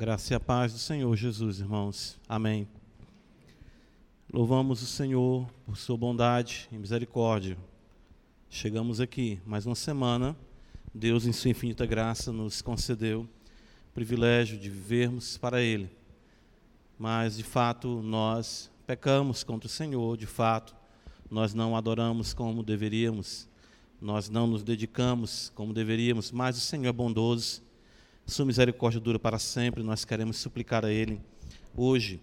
[0.00, 2.18] Graça e a paz do Senhor Jesus, irmãos.
[2.26, 2.66] Amém.
[4.32, 7.54] Louvamos o Senhor por sua bondade e misericórdia.
[8.48, 10.34] Chegamos aqui, mais uma semana.
[10.94, 13.28] Deus, em sua infinita graça, nos concedeu
[13.90, 15.90] o privilégio de vivermos para Ele.
[16.98, 20.74] Mas, de fato, nós pecamos contra o Senhor, de fato,
[21.30, 23.46] nós não adoramos como deveríamos,
[24.00, 27.62] nós não nos dedicamos como deveríamos, mas o Senhor é bondoso
[28.26, 29.82] sua misericórdia dura para sempre.
[29.82, 31.20] Nós queremos suplicar a Ele
[31.76, 32.20] hoje,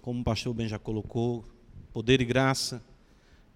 [0.00, 1.44] como o pastor Ben já colocou,
[1.92, 2.82] poder e graça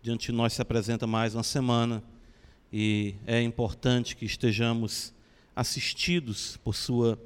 [0.03, 2.03] diante de nós se apresenta mais uma semana
[2.73, 5.13] e é importante que estejamos
[5.57, 7.19] assistidos por Sua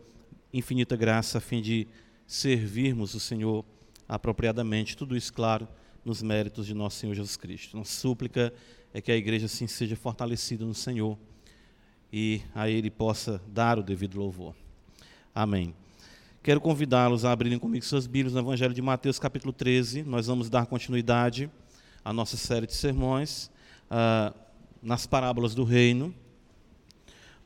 [0.52, 1.86] infinita graça a fim de
[2.26, 3.64] servirmos o Senhor
[4.08, 4.96] apropriadamente.
[4.96, 5.68] Tudo isso, claro,
[6.04, 7.76] nos méritos de nosso Senhor Jesus Cristo.
[7.76, 8.52] Nossa súplica
[8.92, 11.18] é que a igreja assim seja fortalecida no Senhor
[12.12, 14.54] e a Ele possa dar o devido louvor.
[15.34, 15.74] Amém.
[16.42, 20.02] Quero convidá-los a abrirem comigo suas Bíblias no Evangelho de Mateus, capítulo 13.
[20.02, 21.48] Nós vamos dar continuidade
[22.04, 23.50] à nossa série de sermões
[23.90, 24.36] uh,
[24.82, 26.14] nas parábolas do reino.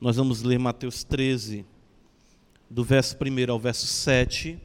[0.01, 1.65] Nós vamos ler Mateus 13,
[2.69, 4.59] do verso 1 ao verso 7.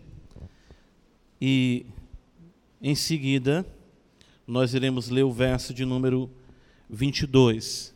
[1.40, 1.86] E,
[2.80, 3.66] em seguida,
[4.46, 6.30] nós iremos ler o verso de número
[6.88, 7.91] 22.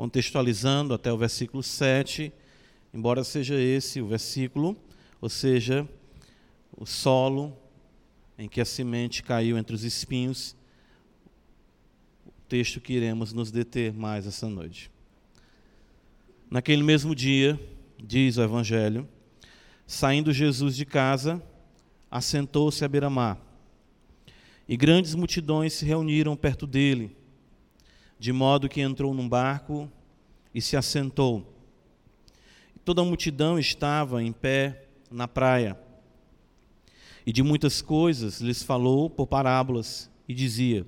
[0.00, 2.32] Contextualizando até o versículo 7,
[2.94, 4.74] embora seja esse o versículo,
[5.20, 5.86] ou seja,
[6.74, 7.54] o solo
[8.38, 10.56] em que a semente caiu entre os espinhos,
[12.26, 14.90] o texto que iremos nos deter mais essa noite.
[16.50, 17.60] Naquele mesmo dia,
[18.02, 19.06] diz o Evangelho,
[19.86, 21.42] saindo Jesus de casa,
[22.10, 23.38] assentou-se à beira-mar.
[24.66, 27.19] E grandes multidões se reuniram perto dele
[28.20, 29.90] de modo que entrou num barco
[30.54, 31.56] e se assentou.
[32.84, 35.74] Toda a multidão estava em pé na praia.
[37.24, 40.86] E de muitas coisas lhes falou por parábolas e dizia: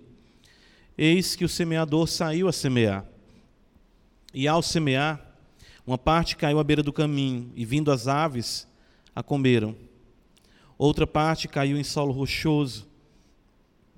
[0.97, 3.07] Eis que o semeador saiu a semear.
[4.35, 5.35] E ao semear,
[5.87, 8.69] uma parte caiu à beira do caminho, e vindo as aves,
[9.17, 9.75] a comeram.
[10.77, 12.87] Outra parte caiu em solo rochoso,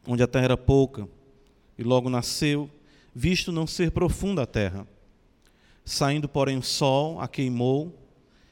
[0.06, 1.08] onde a terra era pouca,
[1.76, 2.70] e logo nasceu
[3.14, 4.86] visto não ser profunda a terra.
[5.84, 8.00] Saindo, porém, o sol a queimou,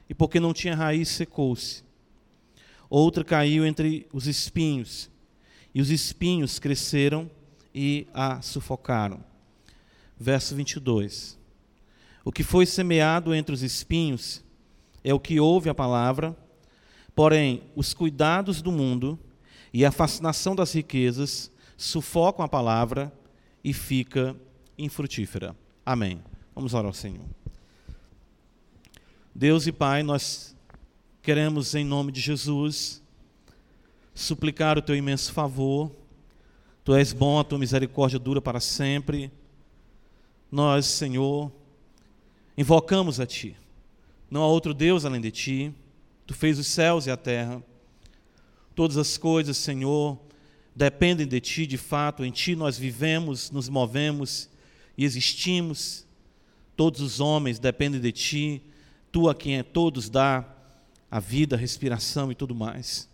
[0.08, 1.82] e porque não tinha raiz, secou-se.
[2.88, 5.10] Outra caiu entre os espinhos,
[5.74, 7.30] e os espinhos cresceram
[7.74, 9.24] e a sufocaram.
[10.18, 11.38] Verso 22.
[12.24, 14.44] O que foi semeado entre os espinhos
[15.02, 16.36] é o que ouve a palavra,
[17.14, 19.18] porém, os cuidados do mundo
[19.72, 23.12] e a fascinação das riquezas sufocam a palavra
[23.64, 24.36] e fica
[24.78, 25.56] infrutífera.
[25.84, 26.22] Amém.
[26.54, 27.24] Vamos orar ao Senhor.
[29.34, 30.54] Deus e Pai, nós
[31.22, 33.02] queremos, em nome de Jesus,
[34.14, 35.90] suplicar o teu imenso favor.
[36.84, 39.30] Tu és bom, a tua misericórdia dura para sempre.
[40.50, 41.50] Nós, Senhor,
[42.58, 43.56] invocamos a Ti.
[44.30, 45.74] Não há outro Deus além de Ti.
[46.26, 47.62] Tu fez os céus e a terra.
[48.74, 50.18] Todas as coisas, Senhor,
[50.74, 52.24] dependem de Ti, de fato.
[52.24, 54.51] Em Ti nós vivemos, nos movemos
[54.96, 56.06] e existimos.
[56.76, 58.62] Todos os homens dependem de ti,
[59.10, 60.44] tu a quem é todos dá
[61.10, 63.08] a vida, a respiração e tudo mais.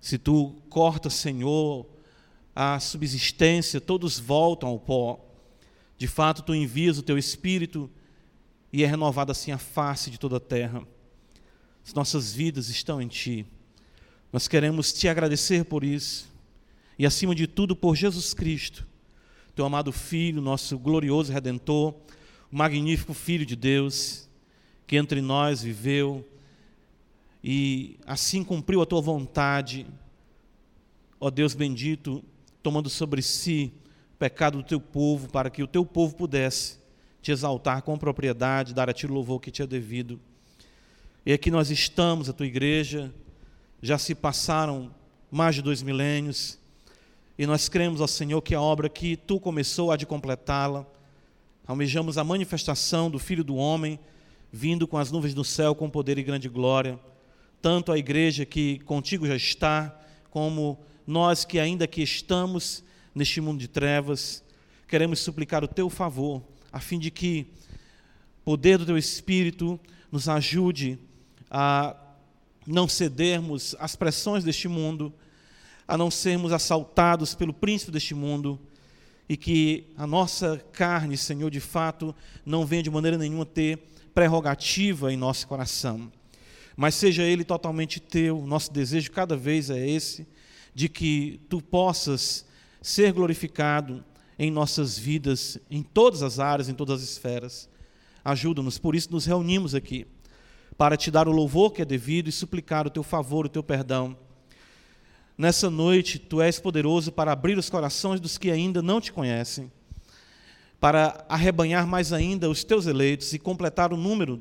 [0.00, 1.86] Se tu cortas, Senhor,
[2.54, 5.24] a subsistência, todos voltam ao pó.
[5.96, 7.90] De fato, tu envias o teu espírito
[8.72, 10.86] e é renovada assim a face de toda a terra.
[11.84, 13.46] As nossas vidas estão em ti.
[14.32, 16.28] Nós queremos te agradecer por isso
[16.98, 18.86] e, acima de tudo, por Jesus Cristo
[19.56, 21.94] teu amado Filho, nosso glorioso Redentor,
[22.52, 24.28] o magnífico Filho de Deus,
[24.86, 26.28] que entre nós viveu
[27.42, 29.86] e assim cumpriu a tua vontade,
[31.18, 32.22] ó Deus bendito,
[32.62, 33.72] tomando sobre si
[34.14, 36.76] o pecado do teu povo, para que o teu povo pudesse
[37.22, 40.20] te exaltar com propriedade, dar a ti o louvor que te é devido.
[41.24, 43.10] E aqui nós estamos, a tua igreja,
[43.80, 44.94] já se passaram
[45.30, 46.58] mais de dois milênios,
[47.38, 50.86] e nós cremos, ó Senhor, que a obra que tu começou há de completá-la.
[51.66, 53.98] Almejamos a manifestação do Filho do Homem,
[54.50, 56.98] vindo com as nuvens do céu com poder e grande glória.
[57.60, 60.00] Tanto a igreja que contigo já está,
[60.30, 62.82] como nós que ainda aqui estamos
[63.14, 64.42] neste mundo de trevas,
[64.88, 66.42] queremos suplicar o teu favor,
[66.72, 67.46] a fim de que
[68.40, 69.78] o poder do teu Espírito
[70.10, 70.98] nos ajude
[71.50, 71.96] a
[72.66, 75.12] não cedermos às pressões deste mundo,
[75.86, 78.58] a não sermos assaltados pelo príncipe deste mundo
[79.28, 83.78] e que a nossa carne, Senhor, de fato, não venha de maneira nenhuma ter
[84.14, 86.10] prerrogativa em nosso coração,
[86.76, 88.46] mas seja ele totalmente teu.
[88.46, 90.26] Nosso desejo cada vez é esse,
[90.74, 92.46] de que tu possas
[92.80, 94.04] ser glorificado
[94.38, 97.68] em nossas vidas, em todas as áreas, em todas as esferas.
[98.24, 100.06] Ajuda-nos, por isso nos reunimos aqui,
[100.76, 103.62] para te dar o louvor que é devido e suplicar o teu favor, o teu
[103.62, 104.16] perdão.
[105.38, 109.70] Nessa noite, tu és poderoso para abrir os corações dos que ainda não te conhecem,
[110.80, 114.40] para arrebanhar mais ainda os teus eleitos e completar o número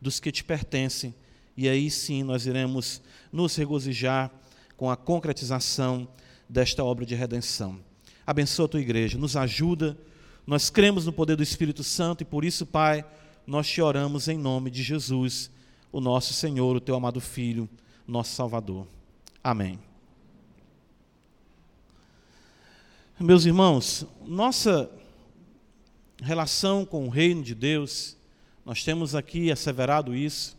[0.00, 1.14] dos que te pertencem.
[1.56, 4.30] E aí sim nós iremos nos regozijar
[4.76, 6.08] com a concretização
[6.48, 7.78] desta obra de redenção.
[8.26, 9.98] Abençoa a tua igreja, nos ajuda.
[10.46, 13.04] Nós cremos no poder do Espírito Santo e por isso, Pai,
[13.46, 15.50] nós te oramos em nome de Jesus,
[15.90, 17.68] o nosso Senhor, o teu amado Filho,
[18.06, 18.86] nosso Salvador.
[19.42, 19.91] Amém.
[23.22, 24.90] Meus irmãos, nossa
[26.20, 28.16] relação com o reino de Deus,
[28.66, 30.56] nós temos aqui asseverado isso,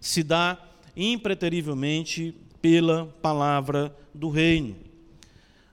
[0.00, 0.58] se dá
[0.94, 4.88] impreterivelmente pela palavra do reino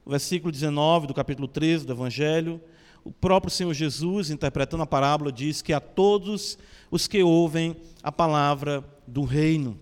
[0.05, 2.61] o versículo 19 do capítulo 13 do Evangelho,
[3.03, 6.59] o próprio Senhor Jesus, interpretando a parábola, diz que a todos
[6.91, 9.79] os que ouvem a palavra do reino.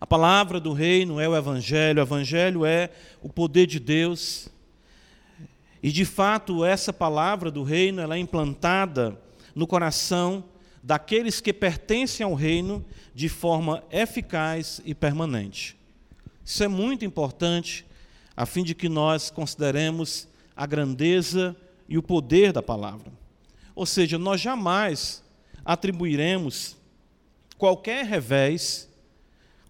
[0.00, 2.90] A palavra do reino é o Evangelho, o Evangelho é
[3.20, 4.48] o poder de Deus.
[5.86, 9.16] E de fato, essa palavra do reino ela é implantada
[9.54, 10.42] no coração
[10.82, 12.84] daqueles que pertencem ao reino
[13.14, 15.76] de forma eficaz e permanente.
[16.44, 17.86] Isso é muito importante
[18.36, 21.54] a fim de que nós consideremos a grandeza
[21.88, 23.12] e o poder da palavra.
[23.72, 25.22] Ou seja, nós jamais
[25.64, 26.76] atribuiremos
[27.56, 28.90] qualquer revés,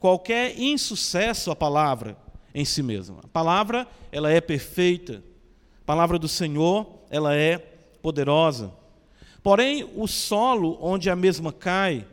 [0.01, 2.17] qualquer insucesso à palavra
[2.55, 3.19] em si mesma.
[3.23, 5.23] A palavra, ela é perfeita.
[5.87, 7.59] Palavra do Senhor, ela é
[8.03, 8.73] poderosa.
[9.41, 12.05] Porém, o solo onde a mesma cai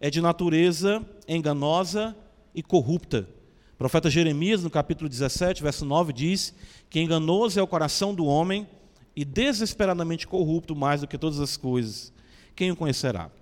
[0.00, 2.16] é de natureza enganosa
[2.54, 3.28] e corrupta.
[3.74, 6.54] O profeta Jeremias, no capítulo 17, verso 9, diz
[6.88, 8.68] que enganoso é o coração do homem
[9.16, 12.12] e desesperadamente corrupto mais do que todas as coisas.
[12.54, 13.32] Quem o conhecerá?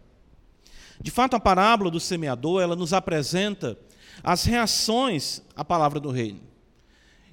[0.98, 3.78] De fato, a parábola do semeador, ela nos apresenta
[4.22, 6.40] as reações à palavra do reino.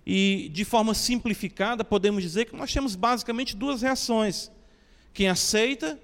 [0.06, 4.52] E, de forma simplificada, podemos dizer que nós temos basicamente duas reações:
[5.14, 6.00] quem aceita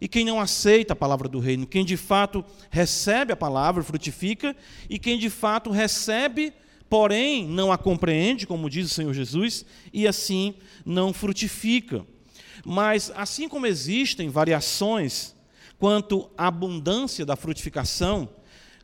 [0.00, 4.54] e quem não aceita a palavra do reino, quem de fato recebe a palavra, frutifica,
[4.90, 6.52] e quem de fato recebe,
[6.88, 10.54] porém não a compreende, como diz o Senhor Jesus, e assim
[10.84, 12.04] não frutifica.
[12.64, 15.34] Mas assim como existem variações
[15.78, 18.28] quanto à abundância da frutificação,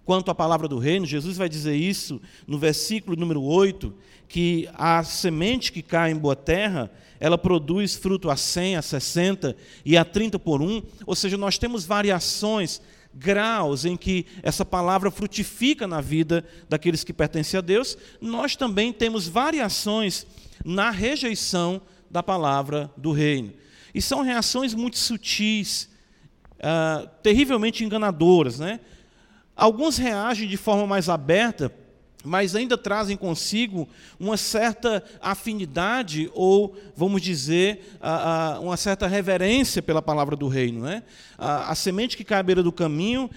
[0.05, 3.95] quanto à palavra do reino, Jesus vai dizer isso no versículo número 8,
[4.29, 6.91] que a semente que cai em boa terra,
[7.21, 11.59] ela produz fruto a 100, a 60 e a 30 por um, ou seja, nós
[11.59, 12.81] temos variações,
[13.15, 18.93] graus em que essa palavra frutifica na vida daqueles que pertencem a Deus, nós também
[18.93, 20.27] temos variações
[20.65, 23.53] na rejeição da palavra do reino.
[23.95, 25.91] E são reações muito sutis,
[26.57, 28.59] uh, terrivelmente enganadoras.
[28.59, 28.81] Né?
[29.63, 31.73] Alguns reagem de forma mais aberta
[32.25, 33.89] mas ainda trazem consigo
[34.19, 37.97] uma certa afinidade, ou, vamos dizer,
[38.61, 40.83] uma certa reverência pela palavra do reino.
[40.83, 41.03] Né?
[41.37, 43.29] A, semente que cai à beira do caminho,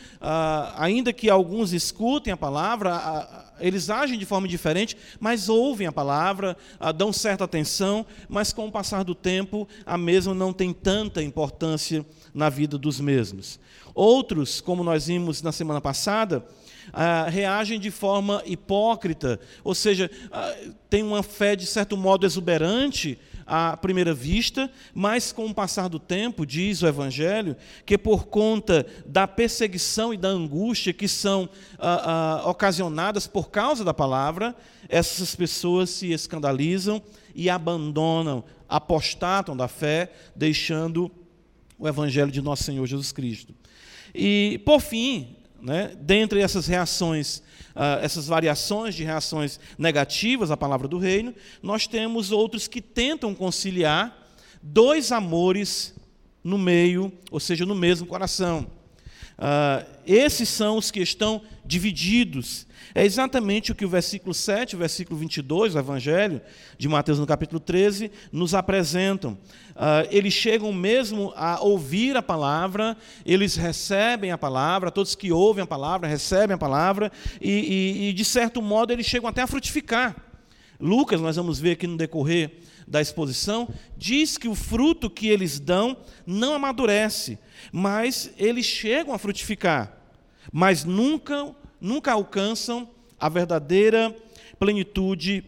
[0.78, 6.58] ainda que alguns escutem a palavra, eles agem de forma diferente, mas ouvem a palavra,
[6.96, 12.06] dão certa atenção, mas com o passar do tempo, a mesma não tem tanta importância
[12.34, 13.60] na vida dos mesmos.
[13.94, 16.46] Outros, como nós vimos na semana passada,
[16.94, 20.54] ah, reagem de forma hipócrita, ou seja, ah,
[20.90, 26.00] tem uma fé de certo modo exuberante à primeira vista, mas com o passar do
[26.00, 32.42] tempo, diz o Evangelho, que por conta da perseguição e da angústia que são ah,
[32.44, 34.56] ah ocasionadas por causa da palavra,
[34.90, 37.02] essas pessoas se escandalizam
[37.36, 41.12] e abandonam, apostatam da fé, deixando
[41.78, 43.54] o Evangelho de nosso Senhor Jesus Cristo.
[44.14, 45.36] E, por fim,
[45.66, 45.94] né?
[46.00, 47.42] Dentre essas reações,
[47.76, 53.36] uh, essas variações de reações negativas à palavra do reino, nós temos outros que tentam
[53.36, 54.18] conciliar
[54.62, 55.94] dois amores
[56.44, 58.68] no meio, ou seja, no mesmo coração.
[59.38, 62.66] Uh, esses são os que estão divididos.
[62.94, 66.42] É exatamente o que o versículo 7 o versículo 22 do Evangelho
[66.78, 69.34] de Mateus, no capítulo 13, nos apresentam.
[69.72, 75.64] Uh, eles chegam mesmo a ouvir a palavra, eles recebem a palavra, todos que ouvem
[75.64, 77.12] a palavra recebem a palavra,
[77.42, 80.16] e, e, e de certo modo eles chegam até a frutificar.
[80.80, 85.60] Lucas, nós vamos ver aqui no decorrer da exposição, diz que o fruto que eles
[85.60, 87.40] dão não amadurece,
[87.72, 89.98] mas eles chegam a frutificar,
[90.52, 92.90] mas nunca, nunca alcançam
[93.20, 94.16] a verdadeira
[94.60, 95.44] plenitude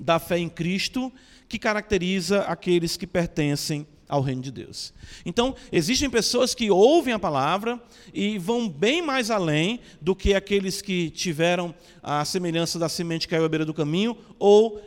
[0.00, 1.12] da fé em Cristo
[1.48, 4.92] que caracteriza aqueles que pertencem ao reino de Deus.
[5.24, 7.80] Então, existem pessoas que ouvem a palavra
[8.14, 13.34] e vão bem mais além do que aqueles que tiveram a semelhança da semente que
[13.34, 14.82] caiu à beira do caminho ou uh,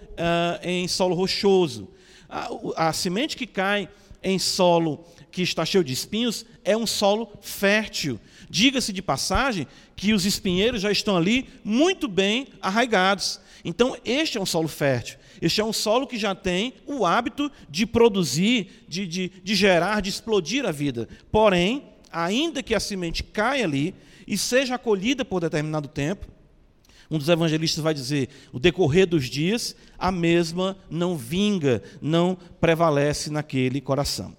[0.64, 1.88] em solo rochoso.
[2.28, 3.88] A, a semente que cai
[4.24, 8.20] em solo que está cheio de espinhos é um solo fértil.
[8.50, 13.40] Diga-se de passagem que os espinheiros já estão ali muito bem arraigados.
[13.64, 15.18] Então, este é um solo fértil.
[15.42, 20.02] Este é um solo que já tem o hábito de produzir, de, de, de gerar,
[20.02, 21.08] de explodir a vida.
[21.32, 23.94] Porém, ainda que a semente caia ali
[24.28, 26.28] e seja acolhida por determinado tempo,
[27.10, 33.30] um dos evangelistas vai dizer: o decorrer dos dias, a mesma não vinga, não prevalece
[33.30, 34.36] naquele coração.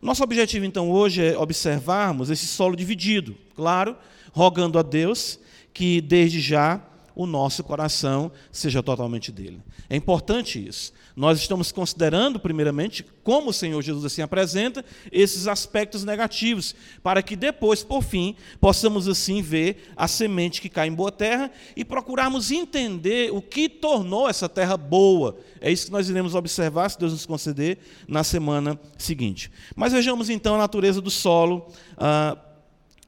[0.00, 3.96] Nosso objetivo, então, hoje é observarmos esse solo dividido, claro,
[4.32, 5.38] rogando a Deus
[5.72, 6.84] que, desde já,
[7.14, 9.60] o nosso coração seja totalmente dele.
[9.88, 10.92] É importante isso.
[11.14, 17.36] Nós estamos considerando, primeiramente, como o Senhor Jesus assim apresenta, esses aspectos negativos, para que
[17.36, 22.50] depois, por fim, possamos assim ver a semente que cai em boa terra e procurarmos
[22.50, 25.36] entender o que tornou essa terra boa.
[25.60, 27.78] É isso que nós iremos observar, se Deus nos conceder,
[28.08, 29.50] na semana seguinte.
[29.76, 31.66] Mas vejamos então a natureza do solo.
[31.96, 32.36] Ah,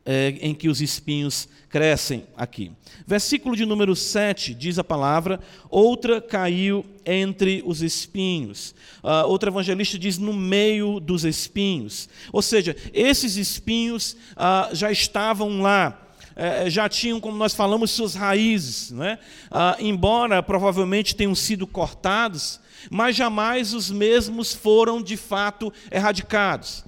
[0.04, 2.70] é, em que os espinhos crescem aqui.
[3.06, 8.74] Versículo de número 7 diz a palavra: outra caiu entre os espinhos.
[9.02, 12.08] Uh, outro evangelista diz no meio dos espinhos.
[12.32, 16.00] Ou seja, esses espinhos uh, já estavam lá.
[16.36, 19.20] É, já tinham, como nós falamos, suas raízes, né?
[19.52, 22.58] Uh, embora provavelmente tenham sido cortados,
[22.90, 26.84] mas jamais os mesmos foram de fato erradicados.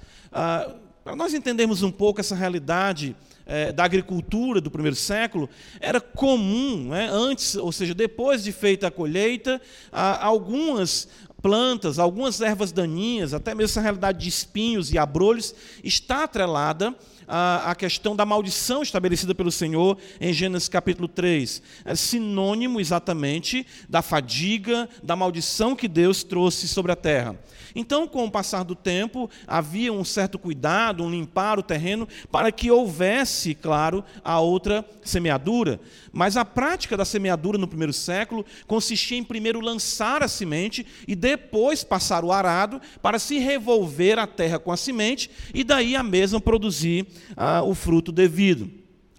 [1.07, 3.15] Para nós entendermos um pouco essa realidade
[3.47, 5.49] é, da agricultura do primeiro século,
[5.79, 11.09] era comum, né, antes, ou seja, depois de feita a colheita, algumas
[11.47, 16.93] plantas, algumas ervas daninhas, até mesmo essa realidade de espinhos e abrolhos, está atrelada
[17.29, 21.63] à, questão da maldição estabelecida pelo Senhor em Gênesis capítulo 3.
[21.85, 27.39] É sinônimo exatamente da fadiga, da maldição que Deus trouxe sobre a terra.
[27.75, 32.51] Então, com o passar do tempo, havia um certo cuidado, um limpar o terreno, para
[32.51, 35.79] que houvesse, claro, a outra semeadura.
[36.11, 41.15] Mas a prática da semeadura no primeiro século consistia em primeiro lançar a semente e
[41.15, 46.03] depois passar o arado para se revolver a terra com a semente e daí a
[46.03, 48.71] mesma produzir ah, o fruto devido.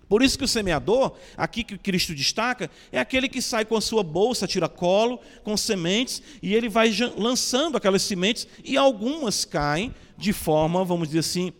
[0.08, 3.82] Por isso que o semeador, aqui que Cristo destaca, é aquele que sai com a
[3.82, 9.94] sua bolsa, tira colo, com sementes, e ele vai lançando aquelas sementes, e algumas caem
[10.18, 11.52] de forma, vamos dizer assim,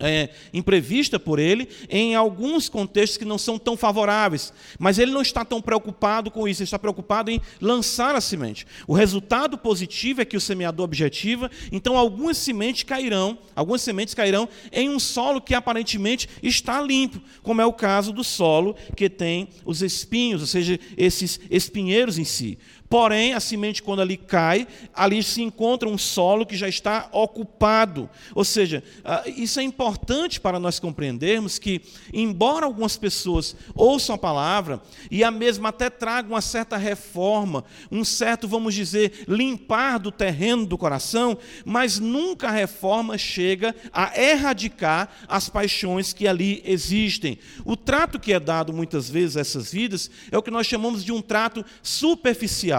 [0.00, 4.52] é, imprevista por ele em alguns contextos que não são tão favoráveis.
[4.78, 8.66] Mas ele não está tão preocupado com isso, ele está preocupado em lançar a semente.
[8.86, 14.48] O resultado positivo é que o semeador objetiva, então algumas sementes cairão, algumas sementes cairão
[14.72, 19.48] em um solo que aparentemente está limpo, como é o caso do solo que tem
[19.64, 22.58] os espinhos, ou seja, esses espinheiros em si.
[22.88, 28.08] Porém, a semente, quando ali cai, ali se encontra um solo que já está ocupado.
[28.34, 31.82] Ou seja, ah, isso é importante para nós compreendermos que,
[32.14, 34.80] embora algumas pessoas ouçam a palavra
[35.10, 40.64] e a mesma até tragam uma certa reforma, um certo, vamos dizer, limpar do terreno
[40.64, 47.38] do coração, mas nunca a reforma chega a erradicar as paixões que ali existem.
[47.66, 51.04] O trato que é dado muitas vezes a essas vidas é o que nós chamamos
[51.04, 52.77] de um trato superficial.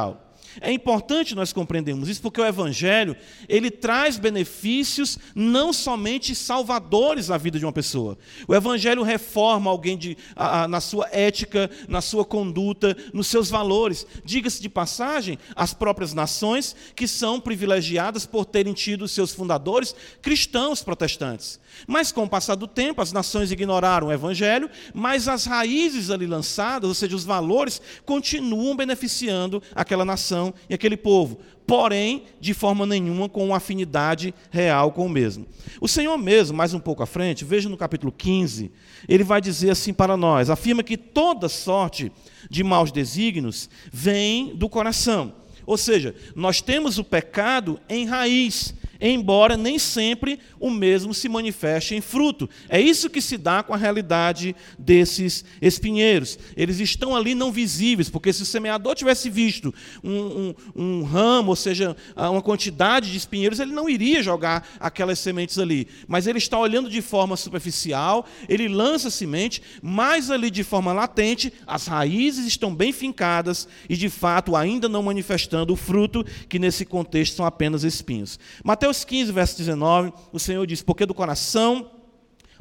[0.62, 3.16] É importante nós compreendermos isso porque o evangelho,
[3.48, 8.18] ele traz benefícios não somente salvadores na vida de uma pessoa.
[8.48, 13.50] O evangelho reforma alguém de, a, a, na sua ética, na sua conduta, nos seus
[13.50, 14.06] valores.
[14.24, 20.82] Diga-se de passagem, as próprias nações que são privilegiadas por terem tido seus fundadores cristãos
[20.82, 21.60] protestantes.
[21.88, 26.26] Mas com o passar do tempo, as nações ignoraram o evangelho, mas as raízes ali
[26.26, 30.39] lançadas, ou seja, os valores, continuam beneficiando aquela nação
[30.70, 35.46] e aquele povo, porém, de forma nenhuma com uma afinidade real com o mesmo.
[35.80, 38.72] O Senhor mesmo, mais um pouco à frente, veja no capítulo 15,
[39.08, 42.12] ele vai dizer assim para nós: afirma que toda sorte
[42.50, 45.34] de maus desígnios vem do coração.
[45.66, 51.96] Ou seja, nós temos o pecado em raiz, embora nem sempre o mesmo se manifeste
[51.96, 52.50] em fruto.
[52.68, 56.38] É isso que se dá com a realidade desses espinheiros.
[56.56, 61.50] Eles estão ali não visíveis, porque se o semeador tivesse visto um, um, um ramo,
[61.50, 65.88] ou seja, uma quantidade de espinheiros, ele não iria jogar aquelas sementes ali.
[66.08, 70.92] Mas ele está olhando de forma superficial, ele lança a semente, mas ali de forma
[70.92, 76.60] latente, as raízes estão bem fincadas e de fato ainda não manifestando o fruto, que
[76.60, 78.40] nesse contexto são apenas espinhos.
[78.64, 81.92] Mateus 15, verso 19, o Senhor diz: Porque do coração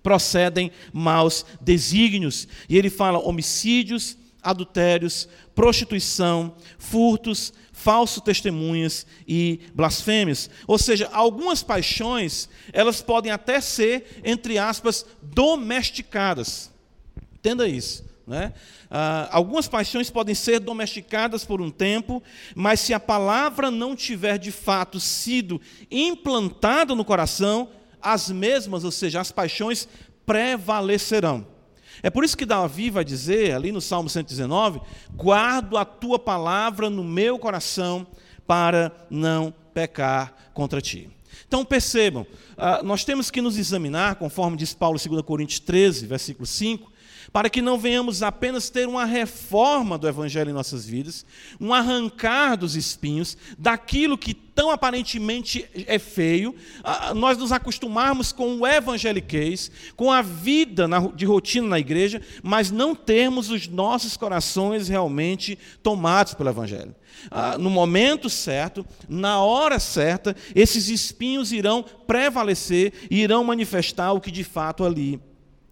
[0.03, 2.49] procedem maus desígnios.
[2.69, 10.49] E ele fala homicídios, adultérios, prostituição, furtos, falsos testemunhas e blasfêmias.
[10.67, 16.71] Ou seja, algumas paixões, elas podem até ser, entre aspas, domesticadas.
[17.35, 18.08] Entenda isso.
[18.29, 18.53] Né?
[18.91, 22.23] Ah, algumas paixões podem ser domesticadas por um tempo,
[22.55, 25.59] mas se a palavra não tiver de fato sido
[25.91, 27.71] implantada no coração,
[28.03, 29.89] as mesmas, ou seja, as paixões,
[30.27, 31.47] prevalecerão.
[32.03, 34.83] É por isso que Davi vai dizer, ali no Salmo 119:
[35.15, 38.07] Guardo a tua palavra no meu coração
[38.47, 41.11] para não pecar contra ti.
[41.47, 42.27] Então percebam,
[42.59, 46.93] ah, nós temos que nos examinar, conforme diz Paulo 2 Coríntios 13, versículo 5,
[47.33, 51.25] para que não venhamos apenas ter uma reforma do Evangelho em nossas vidas,
[51.61, 56.53] um arrancar dos espinhos, daquilo que tão aparentemente é feio,
[57.15, 62.93] nós nos acostumarmos com o evangeliquez, com a vida de rotina na igreja, mas não
[62.93, 66.93] termos os nossos corações realmente tomados pelo Evangelho.
[67.61, 74.31] No momento certo, na hora certa, esses espinhos irão prevalecer e irão manifestar o que
[74.31, 75.21] de fato ali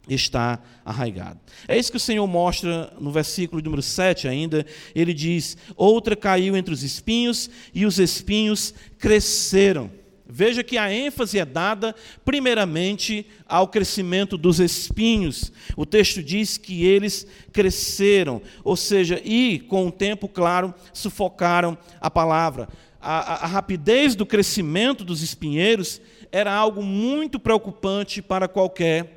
[0.08, 1.40] está arraigado.
[1.66, 4.64] É isso que o Senhor mostra no versículo número 7 ainda.
[4.94, 9.90] Ele diz: Outra caiu entre os espinhos, e os espinhos cresceram.
[10.28, 11.94] Veja que a ênfase é dada,
[12.24, 15.52] primeiramente, ao crescimento dos espinhos.
[15.76, 22.10] O texto diz que eles cresceram, ou seja, e, com o tempo, claro, sufocaram a
[22.10, 22.68] palavra.
[23.00, 26.00] A, a, a rapidez do crescimento dos espinheiros
[26.32, 29.15] era algo muito preocupante para qualquer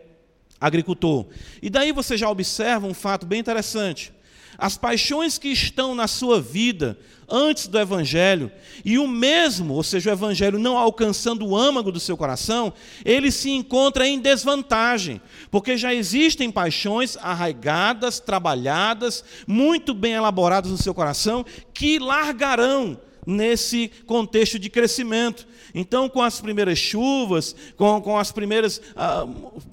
[0.60, 1.28] agricultor.
[1.62, 4.12] E daí você já observa um fato bem interessante.
[4.58, 6.98] As paixões que estão na sua vida
[7.30, 8.52] antes do Evangelho,
[8.84, 12.74] e o mesmo, ou seja, o Evangelho não alcançando o âmago do seu coração,
[13.06, 20.78] ele se encontra em desvantagem, porque já existem paixões arraigadas, trabalhadas, muito bem elaboradas no
[20.78, 25.48] seu coração, que largarão nesse contexto de crescimento.
[25.74, 29.26] Então, com as primeiras chuvas, com, com as primeiras, ah,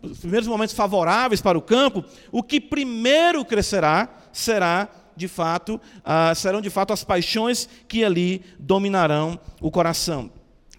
[0.02, 6.34] os primeiros momentos favoráveis para o campo, o que primeiro crescerá será de fato, ah,
[6.34, 10.30] serão de fato as paixões que ali dominarão o coração.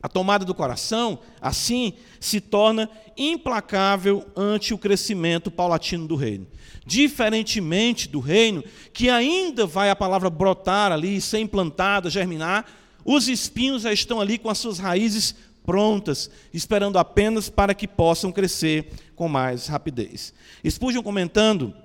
[0.02, 6.48] A tomada do coração, assim, se torna implacável ante o crescimento paulatino do reino.
[6.88, 12.66] Diferentemente do reino, que ainda vai a palavra brotar ali, ser implantada, germinar,
[13.04, 18.32] os espinhos já estão ali com as suas raízes prontas, esperando apenas para que possam
[18.32, 20.34] crescer com mais rapidez.
[20.66, 21.76] Spurgeon comentando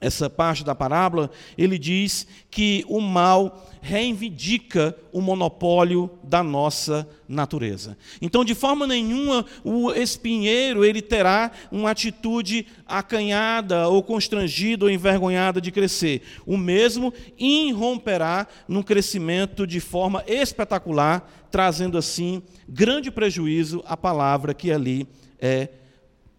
[0.00, 7.96] essa parte da parábola, ele diz que o mal reivindica o monopólio da nossa natureza.
[8.20, 15.60] Então, de forma nenhuma, o espinheiro ele terá uma atitude acanhada ou constrangida ou envergonhada
[15.60, 16.22] de crescer.
[16.46, 24.70] O mesmo irromperá num crescimento de forma espetacular, trazendo assim grande prejuízo à palavra que
[24.70, 25.06] ali
[25.38, 25.68] é,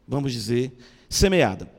[0.07, 0.73] vamos dizer,
[1.07, 1.69] semeada.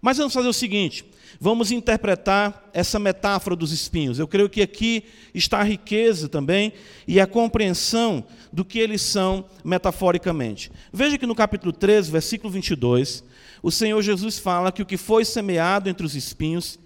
[0.00, 1.04] Mas vamos fazer o seguinte:
[1.40, 4.18] vamos interpretar essa metáfora dos espinhos.
[4.18, 6.72] Eu creio que aqui está a riqueza também
[7.06, 10.70] e a compreensão do que eles são metaforicamente.
[10.92, 13.24] Veja que no capítulo 13, versículo 22,
[13.62, 16.78] o Senhor Jesus fala que o que foi semeado entre os espinhos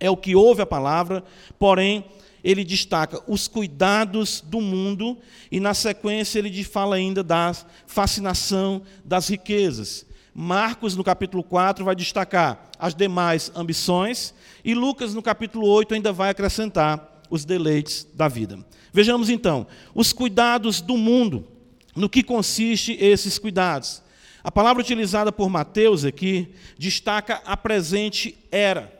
[0.00, 1.22] é o que ouve a palavra,
[1.58, 2.04] porém
[2.44, 5.16] ele destaca os cuidados do mundo
[5.50, 10.06] e na sequência ele fala ainda da fascinação das riquezas.
[10.34, 16.12] Marcos, no capítulo 4, vai destacar as demais ambições, e Lucas, no capítulo 8, ainda
[16.12, 18.58] vai acrescentar os deleites da vida.
[18.92, 21.46] Vejamos então, os cuidados do mundo.
[21.94, 24.02] No que consiste esses cuidados?
[24.42, 28.92] A palavra utilizada por Mateus aqui destaca a presente era.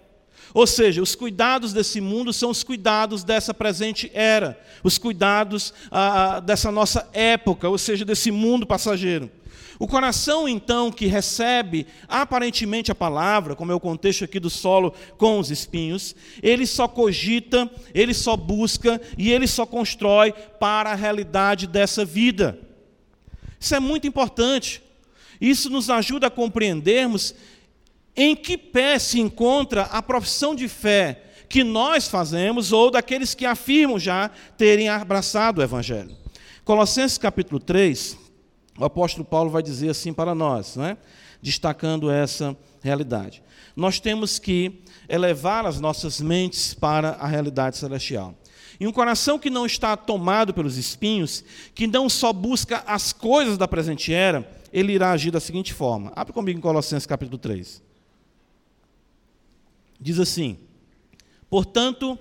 [0.54, 6.36] Ou seja, os cuidados desse mundo são os cuidados dessa presente era, os cuidados ah,
[6.36, 9.28] ah dessa nossa época, ou seja, desse mundo passageiro.
[9.84, 14.94] O coração, então, que recebe aparentemente a palavra, como é o contexto aqui do solo
[15.18, 20.94] com os espinhos, ele só cogita, ele só busca e ele só constrói para a
[20.94, 22.58] realidade dessa vida.
[23.60, 24.82] Isso é muito importante.
[25.38, 27.34] Isso nos ajuda a compreendermos
[28.16, 33.44] em que pé se encontra a profissão de fé que nós fazemos ou daqueles que
[33.44, 36.16] afirmam já terem abraçado o Evangelho.
[36.64, 38.23] Colossenses capítulo 3,
[38.78, 40.96] o apóstolo Paulo vai dizer assim para nós, né?
[41.40, 43.42] destacando essa realidade.
[43.76, 48.34] Nós temos que elevar as nossas mentes para a realidade celestial.
[48.80, 53.56] E um coração que não está tomado pelos espinhos, que não só busca as coisas
[53.56, 56.12] da presente era, ele irá agir da seguinte forma.
[56.16, 57.82] Abre comigo em Colossenses capítulo 3.
[60.00, 60.58] Diz assim:
[61.48, 62.18] Portanto,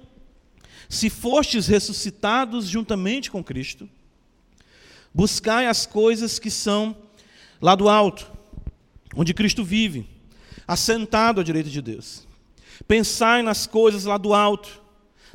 [0.87, 3.89] se fostes ressuscitados juntamente com Cristo,
[5.13, 6.95] buscai as coisas que são
[7.61, 8.31] lá do alto,
[9.15, 10.07] onde Cristo vive,
[10.67, 12.27] assentado à direita de Deus.
[12.87, 14.81] Pensai nas coisas lá do alto,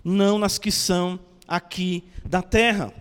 [0.05, 2.93] não nas que são aqui da terra,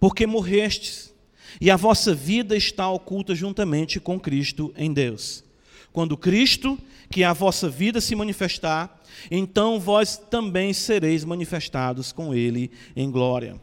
[0.00, 1.14] porque morrestes,
[1.60, 5.44] e a vossa vida está oculta juntamente com Cristo em Deus.
[5.92, 6.78] Quando Cristo,
[7.10, 9.00] que é a vossa vida, se manifestar,
[9.30, 13.58] então vós também sereis manifestados com Ele em glória.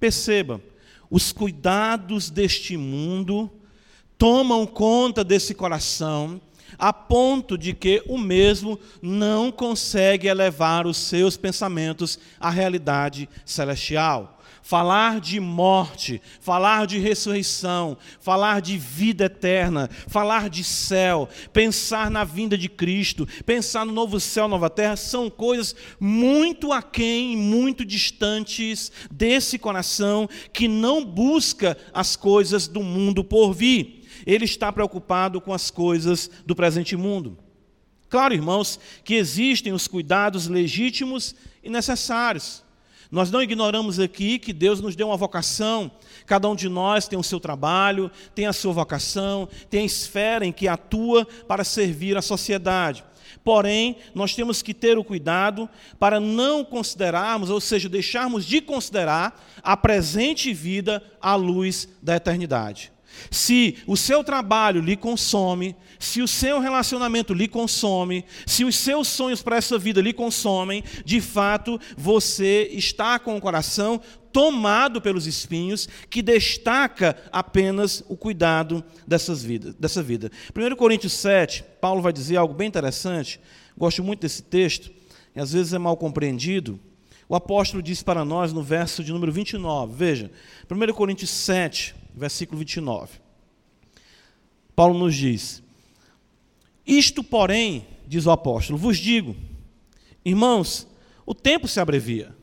[0.00, 0.60] Perceba,
[1.10, 3.50] os cuidados deste mundo
[4.18, 6.40] tomam conta desse coração,
[6.78, 14.35] a ponto de que o mesmo não consegue elevar os seus pensamentos à realidade celestial
[14.66, 22.24] falar de morte, falar de ressurreição, falar de vida eterna, falar de céu, pensar na
[22.24, 28.90] vinda de Cristo, pensar no novo céu, nova terra, são coisas muito aquém, muito distantes
[29.08, 34.04] desse coração que não busca as coisas do mundo por vir.
[34.26, 37.38] Ele está preocupado com as coisas do presente mundo.
[38.08, 42.65] Claro, irmãos, que existem os cuidados legítimos e necessários.
[43.10, 45.90] Nós não ignoramos aqui que Deus nos deu uma vocação,
[46.26, 50.44] cada um de nós tem o seu trabalho, tem a sua vocação, tem a esfera
[50.44, 53.04] em que atua para servir a sociedade.
[53.44, 55.68] Porém, nós temos que ter o cuidado
[56.00, 62.95] para não considerarmos, ou seja, deixarmos de considerar a presente vida à luz da eternidade.
[63.30, 69.08] Se o seu trabalho lhe consome, se o seu relacionamento lhe consome, se os seus
[69.08, 74.00] sonhos para essa vida lhe consomem, de fato você está com o coração
[74.36, 80.30] tomado pelos espinhos, que destaca apenas o cuidado dessas vidas, dessa vida.
[80.54, 83.40] 1 Coríntios 7, Paulo vai dizer algo bem interessante,
[83.78, 84.90] gosto muito desse texto,
[85.34, 86.78] e às vezes é mal compreendido.
[87.26, 90.30] O apóstolo diz para nós no verso de número 29, veja,
[90.70, 93.20] 1 Coríntios 7, versículo 29.
[94.74, 95.62] Paulo nos diz:
[96.86, 99.36] Isto, porém, diz o apóstolo, vos digo,
[100.24, 100.86] irmãos,
[101.26, 102.34] o tempo se abrevia.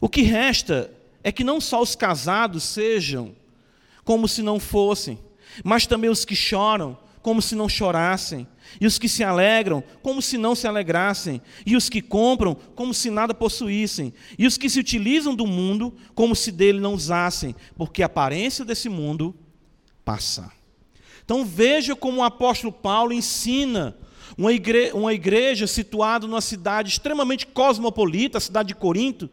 [0.00, 0.90] O que resta
[1.22, 3.34] é que não só os casados sejam
[4.04, 5.18] como se não fossem,
[5.62, 8.46] mas também os que choram como se não chorassem,
[8.78, 12.92] e os que se alegram, como se não se alegrassem, e os que compram, como
[12.92, 17.56] se nada possuíssem, e os que se utilizam do mundo, como se dele não usassem,
[17.78, 19.34] porque a aparência desse mundo
[20.04, 20.52] passa.
[21.24, 23.96] Então veja como o apóstolo Paulo ensina
[24.36, 29.30] uma igreja, uma igreja situada numa cidade extremamente cosmopolita, a cidade de Corinto,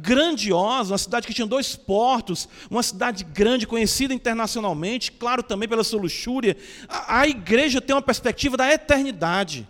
[0.00, 5.84] grandiosa, uma cidade que tinha dois portos, uma cidade grande, conhecida internacionalmente, claro também pela
[5.84, 6.56] sua luxúria.
[6.88, 9.68] A, a igreja tem uma perspectiva da eternidade.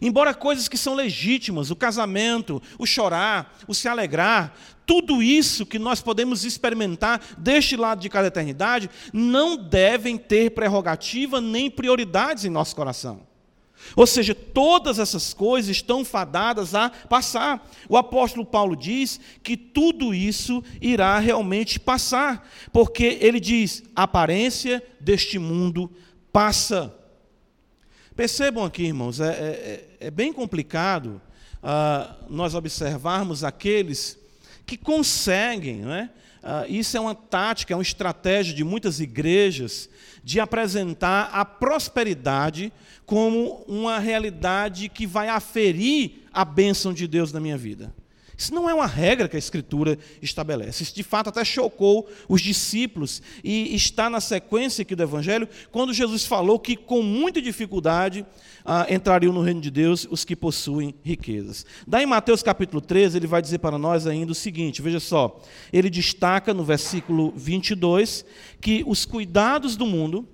[0.00, 5.78] Embora coisas que são legítimas, o casamento, o chorar, o se alegrar, tudo isso que
[5.78, 12.50] nós podemos experimentar deste lado de cada eternidade, não devem ter prerrogativa nem prioridades em
[12.50, 13.26] nosso coração.
[13.94, 17.70] Ou seja, todas essas coisas estão fadadas a passar.
[17.88, 24.82] O apóstolo Paulo diz que tudo isso irá realmente passar, porque ele diz: a aparência
[24.98, 25.90] deste mundo
[26.32, 26.94] passa.
[28.14, 31.20] Percebam aqui, irmãos, é, é, é bem complicado
[31.62, 34.18] ah, nós observarmos aqueles
[34.64, 36.10] que conseguem, não é?
[36.46, 39.90] Uh, isso é uma tática, é uma estratégia de muitas igrejas
[40.22, 42.72] de apresentar a prosperidade
[43.04, 47.92] como uma realidade que vai aferir a bênção de Deus na minha vida.
[48.36, 50.82] Isso não é uma regra que a Escritura estabelece.
[50.82, 55.94] Isso, de fato, até chocou os discípulos e está na sequência aqui do Evangelho, quando
[55.94, 58.26] Jesus falou que, com muita dificuldade,
[58.64, 61.64] ah, entrariam no reino de Deus os que possuem riquezas.
[61.86, 65.40] Daí, em Mateus capítulo 13, ele vai dizer para nós ainda o seguinte: veja só,
[65.72, 68.24] ele destaca no versículo 22
[68.60, 70.28] que os cuidados do mundo,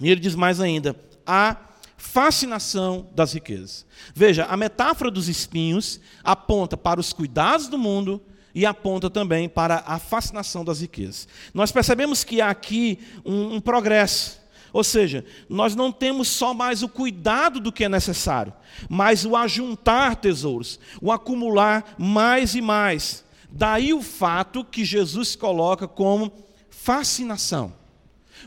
[0.00, 0.94] e ele diz mais ainda,
[1.26, 1.71] a
[2.02, 3.86] fascinação das riquezas.
[4.12, 8.20] Veja, a metáfora dos espinhos aponta para os cuidados do mundo
[8.52, 11.28] e aponta também para a fascinação das riquezas.
[11.54, 14.42] Nós percebemos que há aqui um, um progresso.
[14.72, 18.52] Ou seja, nós não temos só mais o cuidado do que é necessário,
[18.90, 23.24] mas o ajuntar tesouros, o acumular mais e mais.
[23.48, 26.32] Daí o fato que Jesus coloca como
[26.68, 27.72] fascinação.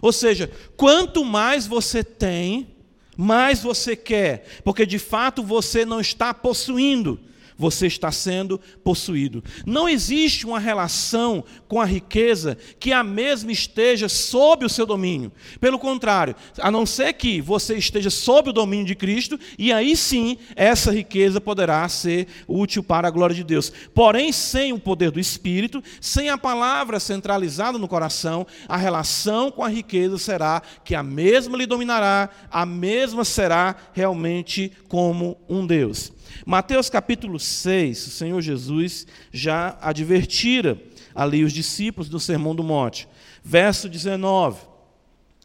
[0.02, 2.75] Ou seja, quanto mais você tem,
[3.18, 7.20] mais você quer, porque de fato você não está possuindo,
[7.58, 9.44] você está sendo possuído.
[9.66, 15.32] Não existe uma relação com a riqueza que a mesma esteja sob o seu domínio.
[15.60, 19.96] Pelo contrário, a não ser que você esteja sob o domínio de Cristo, e aí
[19.96, 23.72] sim essa riqueza poderá ser útil para a glória de Deus.
[23.94, 29.64] Porém, sem o poder do Espírito, sem a palavra centralizada no coração, a relação com
[29.64, 36.15] a riqueza será que a mesma lhe dominará, a mesma será realmente como um Deus.
[36.44, 40.82] Mateus capítulo 6, o Senhor Jesus já advertira
[41.14, 43.08] ali os discípulos do Sermão do Monte.
[43.44, 44.60] Verso 19,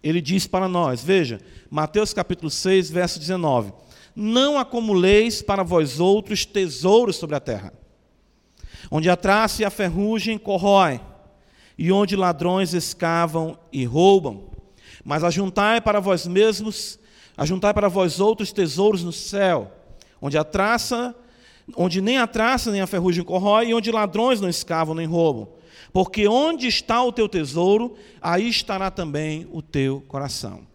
[0.02, 3.72] ele diz para nós, veja, Mateus capítulo 6, verso 19:
[4.16, 7.72] Não acumuleis para vós outros tesouros sobre a terra,
[8.90, 11.00] onde a traça e a ferrugem corroem,
[11.78, 14.50] e onde ladrões escavam e roubam,
[15.04, 16.98] mas ajuntai para vós mesmos,
[17.36, 19.79] ajuntai para vós outros tesouros no céu,
[20.20, 21.14] onde a traça,
[21.76, 25.48] onde nem a traça nem a ferrugem corrói, e onde ladrões não escavam nem roubam.
[25.92, 30.66] Porque onde está o teu tesouro, aí estará também o teu coração.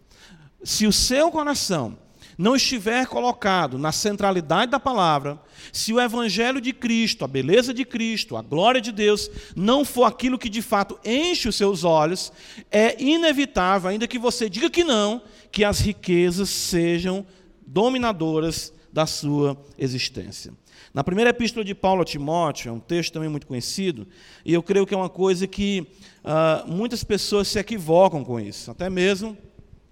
[0.62, 1.96] Se o seu coração
[2.36, 5.40] não estiver colocado na centralidade da palavra,
[5.72, 10.04] se o evangelho de Cristo, a beleza de Cristo, a glória de Deus, não for
[10.04, 12.30] aquilo que de fato enche os seus olhos,
[12.70, 17.26] é inevitável, ainda que você diga que não, que as riquezas sejam
[17.66, 20.54] dominadoras da sua existência.
[20.94, 24.08] Na primeira epístola de Paulo a Timóteo, é um texto também muito conhecido,
[24.42, 25.86] e eu creio que é uma coisa que
[26.24, 29.36] uh, muitas pessoas se equivocam com isso, até mesmo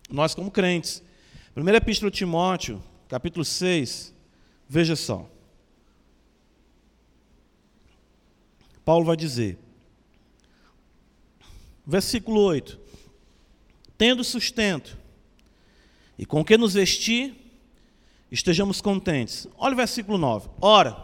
[0.08, 1.02] nós como crentes.
[1.52, 4.14] Primeira epístola de Timóteo, capítulo 6,
[4.66, 5.28] veja só.
[8.86, 9.58] Paulo vai dizer,
[11.86, 12.80] versículo 8:
[13.98, 14.96] Tendo sustento,
[16.18, 17.43] e com que nos vestir,
[18.34, 19.46] estejamos contentes.
[19.56, 20.48] Olha o versículo 9.
[20.60, 20.96] Ora,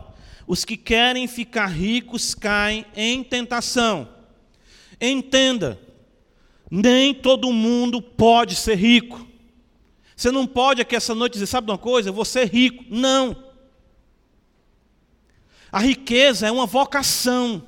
[0.47, 4.09] os que querem ficar ricos caem em tentação.
[5.01, 5.81] Entenda,
[6.69, 9.27] nem todo mundo pode ser rico.
[10.17, 12.09] Você não pode aqui essa noite dizer, sabe de uma coisa?
[12.09, 12.85] Eu vou ser rico.
[12.91, 13.45] Não.
[15.71, 17.63] A riqueza é uma vocação.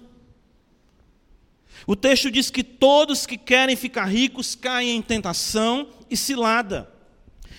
[1.87, 6.92] O texto diz que todos que querem ficar ricos caem em tentação e cilada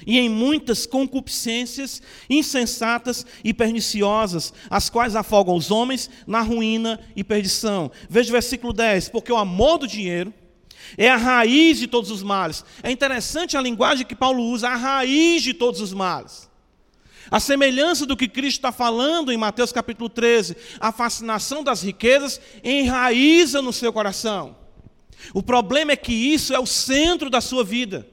[0.06, 7.24] e em muitas concupiscências insensatas e perniciosas, as quais afogam os homens na ruína e
[7.24, 7.92] perdição.
[8.10, 10.34] Veja o versículo 10: porque o amor do dinheiro
[10.98, 12.64] é a raiz de todos os males.
[12.82, 16.50] É interessante a linguagem que Paulo usa, a raiz de todos os males.
[17.32, 22.40] A semelhança do que Cristo está falando em Mateus capítulo 13, a fascinação das riquezas
[22.64, 24.56] enraiza no seu coração.
[25.34, 28.08] O problema é que isso é o centro da sua vida.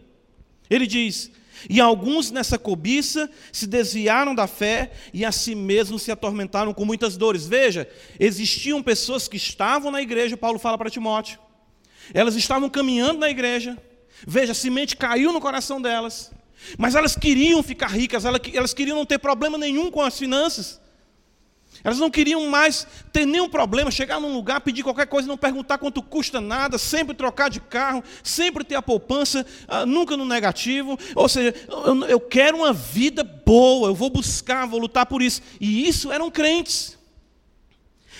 [0.68, 1.30] Ele diz:
[1.68, 6.84] e alguns nessa cobiça se desviaram da fé e a si mesmos se atormentaram com
[6.84, 7.46] muitas dores.
[7.46, 11.38] Veja, existiam pessoas que estavam na igreja, Paulo fala para Timóteo.
[12.14, 13.76] Elas estavam caminhando na igreja.
[14.26, 16.30] Veja, a semente caiu no coração delas.
[16.76, 20.79] Mas elas queriam ficar ricas, elas queriam não ter problema nenhum com as finanças.
[21.82, 25.78] Elas não queriam mais ter nenhum problema, chegar num lugar, pedir qualquer coisa, não perguntar
[25.78, 30.98] quanto custa nada, sempre trocar de carro, sempre ter a poupança, uh, nunca no negativo.
[31.14, 31.54] Ou seja,
[32.08, 35.40] eu quero uma vida boa, eu vou buscar, vou lutar por isso.
[35.60, 36.98] E isso eram crentes.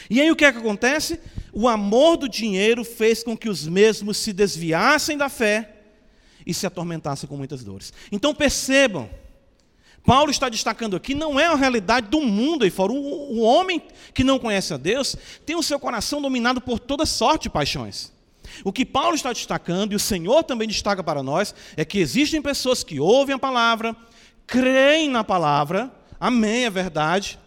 [0.08, 1.20] E aí o que é que acontece?
[1.52, 5.76] O amor do dinheiro fez com que os mesmos se desviassem da fé
[6.46, 7.92] e se atormentassem com muitas dores.
[8.10, 9.08] Então percebam,
[10.04, 12.92] Paulo está destacando aqui não é a realidade do mundo aí fora.
[12.92, 13.82] O, o homem
[14.14, 18.12] que não conhece a Deus tem o seu coração dominado por toda sorte de paixões.
[18.64, 22.42] O que Paulo está destacando, e o Senhor também destaca para nós, é que existem
[22.42, 23.94] pessoas que ouvem a palavra,
[24.46, 27.38] creem na palavra, amém, é verdade,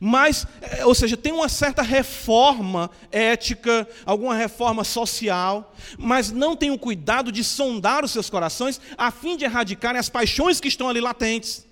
[0.00, 6.70] mas, é, ou seja, tem uma certa reforma ética, alguma reforma social, mas não tem
[6.70, 10.88] o cuidado de sondar os seus corações a fim de erradicarem as paixões que estão
[10.88, 11.66] ali latentes.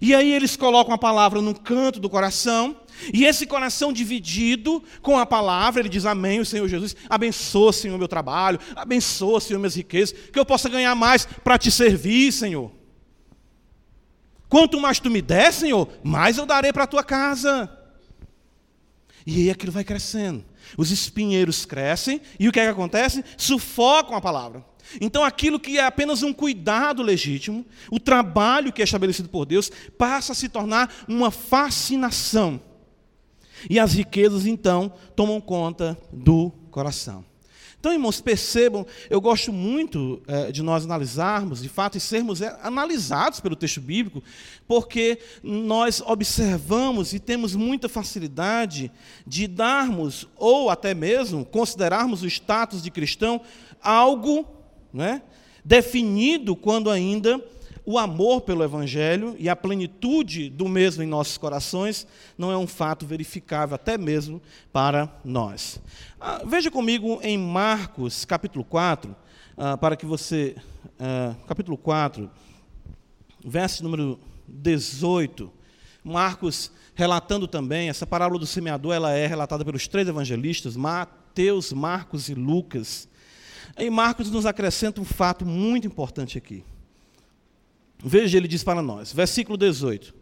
[0.00, 2.76] E aí eles colocam a palavra no canto do coração,
[3.14, 7.98] e esse coração dividido com a palavra, ele diz amém, o Senhor Jesus, abençoa, Senhor,
[7.98, 12.70] meu trabalho, abençoa, Senhor, minhas riquezas, que eu possa ganhar mais para te servir, Senhor.
[14.48, 17.70] Quanto mais tu me der, Senhor, mais eu darei para a tua casa.
[19.24, 20.44] E aí aquilo vai crescendo.
[20.76, 23.24] Os espinheiros crescem e o que, é que acontece?
[23.36, 24.64] Sufocam a palavra.
[25.00, 29.70] Então, aquilo que é apenas um cuidado legítimo, o trabalho que é estabelecido por Deus,
[29.98, 32.60] passa a se tornar uma fascinação.
[33.68, 37.24] E as riquezas, então, tomam conta do coração.
[37.80, 42.54] Então, irmãos, percebam, eu gosto muito é, de nós analisarmos, de fato, e sermos é,
[42.62, 44.22] analisados pelo texto bíblico,
[44.68, 48.92] porque nós observamos e temos muita facilidade
[49.26, 53.40] de darmos, ou até mesmo considerarmos o status de cristão
[53.82, 54.59] algo
[54.92, 55.22] né,
[55.64, 57.42] definido quando ainda
[57.84, 62.66] o amor pelo Evangelho e a plenitude do mesmo em nossos corações não é um
[62.66, 64.40] fato verificável, até mesmo
[64.72, 65.80] para nós.
[66.20, 69.14] Ah, veja comigo em Marcos, capítulo 4,
[69.56, 70.54] ah, para que você.
[70.98, 72.30] Ah, capítulo 4,
[73.44, 75.50] verso número 18.
[76.04, 82.28] Marcos relatando também, essa parábola do semeador, ela é relatada pelos três evangelistas, Mateus, Marcos
[82.28, 83.08] e Lucas.
[83.78, 86.64] E Marcos nos acrescenta um fato muito importante aqui.
[88.02, 90.14] Veja, ele diz para nós, versículo 18: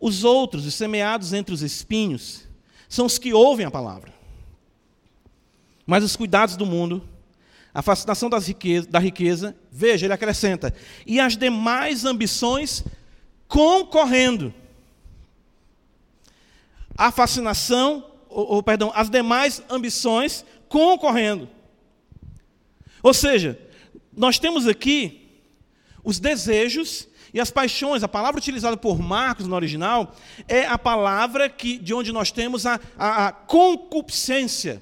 [0.00, 2.46] Os outros, os semeados entre os espinhos,
[2.88, 4.12] são os que ouvem a palavra.
[5.86, 7.06] Mas os cuidados do mundo,
[7.72, 10.74] a fascinação riqueza, da riqueza, veja, ele acrescenta,
[11.06, 12.84] e as demais ambições
[13.48, 14.54] concorrendo.
[16.96, 21.48] A fascinação, ou, ou perdão, as demais ambições concorrendo.
[23.04, 23.58] Ou seja,
[24.16, 25.28] nós temos aqui
[26.02, 28.02] os desejos e as paixões.
[28.02, 30.16] A palavra utilizada por Marcos no original
[30.48, 34.80] é a palavra que, de onde nós temos a, a, a concupiscência.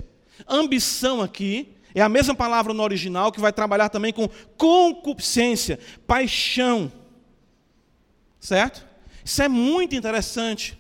[0.49, 6.93] Ambição aqui é a mesma palavra no original que vai trabalhar também com concupiscência, paixão.
[8.39, 8.87] Certo?
[9.25, 10.79] Isso é muito interessante.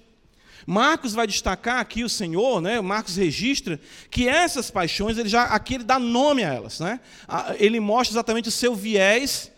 [0.66, 2.80] Marcos vai destacar aqui o Senhor, né?
[2.80, 7.00] Marcos registra que essas paixões, ele já aqui ele dá nome a elas, né?
[7.58, 9.52] Ele mostra exatamente o seu viés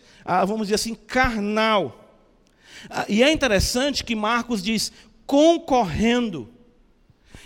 [0.47, 2.01] vamos dizer assim, carnal.
[3.07, 4.91] E é interessante que Marcos diz
[5.25, 6.49] concorrendo.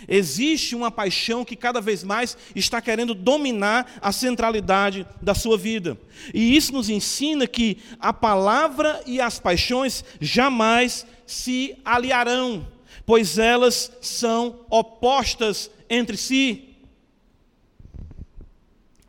[0.08, 5.98] Existe uma paixão que cada vez mais está querendo dominar a centralidade da sua vida.
[6.32, 12.66] E isso nos ensina que a palavra e as paixões jamais se aliarão,
[13.10, 16.76] pois elas são opostas entre si.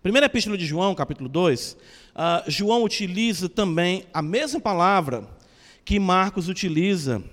[0.01, 5.29] Primeira epístola de João, capítulo 2, uh, João utiliza também a mesma palavra
[5.85, 7.23] que Marcos utiliza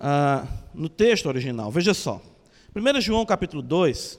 [0.00, 1.70] uh, no texto original.
[1.70, 2.22] Veja só.
[2.74, 4.18] 1 João capítulo 2.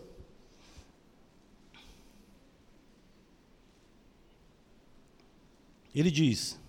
[5.95, 6.59] Ele diz,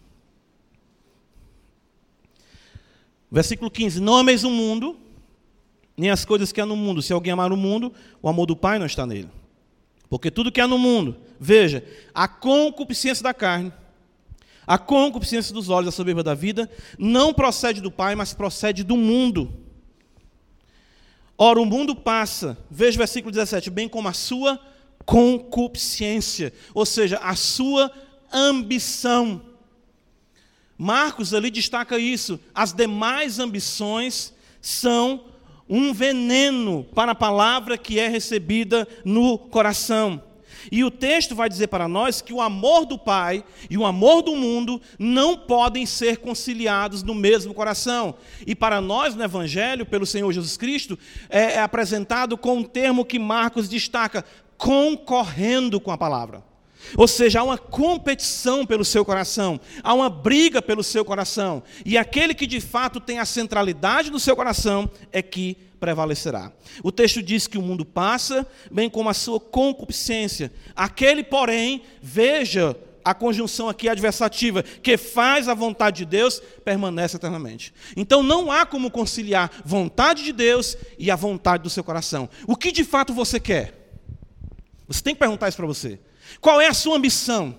[3.30, 4.96] versículo 15: Não ameis o mundo,
[5.96, 7.02] nem as coisas que há no mundo.
[7.02, 9.30] Se alguém amar o mundo, o amor do Pai não está nele.
[10.08, 13.72] Porque tudo que há no mundo, veja, a concupiscência da carne,
[14.66, 18.96] a concupiscência dos olhos, a soberba da vida, não procede do Pai, mas procede do
[18.96, 19.52] mundo.
[21.36, 24.58] Ora, o mundo passa, veja o versículo 17, bem como a sua
[25.04, 27.90] concupiscência, ou seja, a sua
[28.32, 29.40] ambição.
[30.78, 32.38] Marcos ali destaca isso.
[32.54, 35.24] As demais ambições são
[35.68, 40.22] um veneno para a palavra que é recebida no coração.
[40.70, 44.22] E o texto vai dizer para nós que o amor do Pai e o amor
[44.22, 48.14] do mundo não podem ser conciliados no mesmo coração.
[48.46, 53.04] E para nós, no Evangelho, pelo Senhor Jesus Cristo, é, é apresentado com um termo
[53.04, 54.24] que Marcos destaca:
[54.56, 56.47] concorrendo com a palavra.
[56.96, 61.96] Ou seja, há uma competição pelo seu coração, há uma briga pelo seu coração, e
[61.98, 66.52] aquele que de fato tem a centralidade do seu coração é que prevalecerá.
[66.82, 70.52] O texto diz que o mundo passa, bem como a sua concupiscência.
[70.74, 77.72] Aquele, porém, veja a conjunção aqui adversativa, que faz a vontade de Deus, permanece eternamente.
[77.96, 82.28] Então não há como conciliar vontade de Deus e a vontade do seu coração.
[82.46, 83.74] O que de fato você quer?
[84.86, 85.98] Você tem que perguntar isso para você.
[86.40, 87.54] Qual é a sua ambição?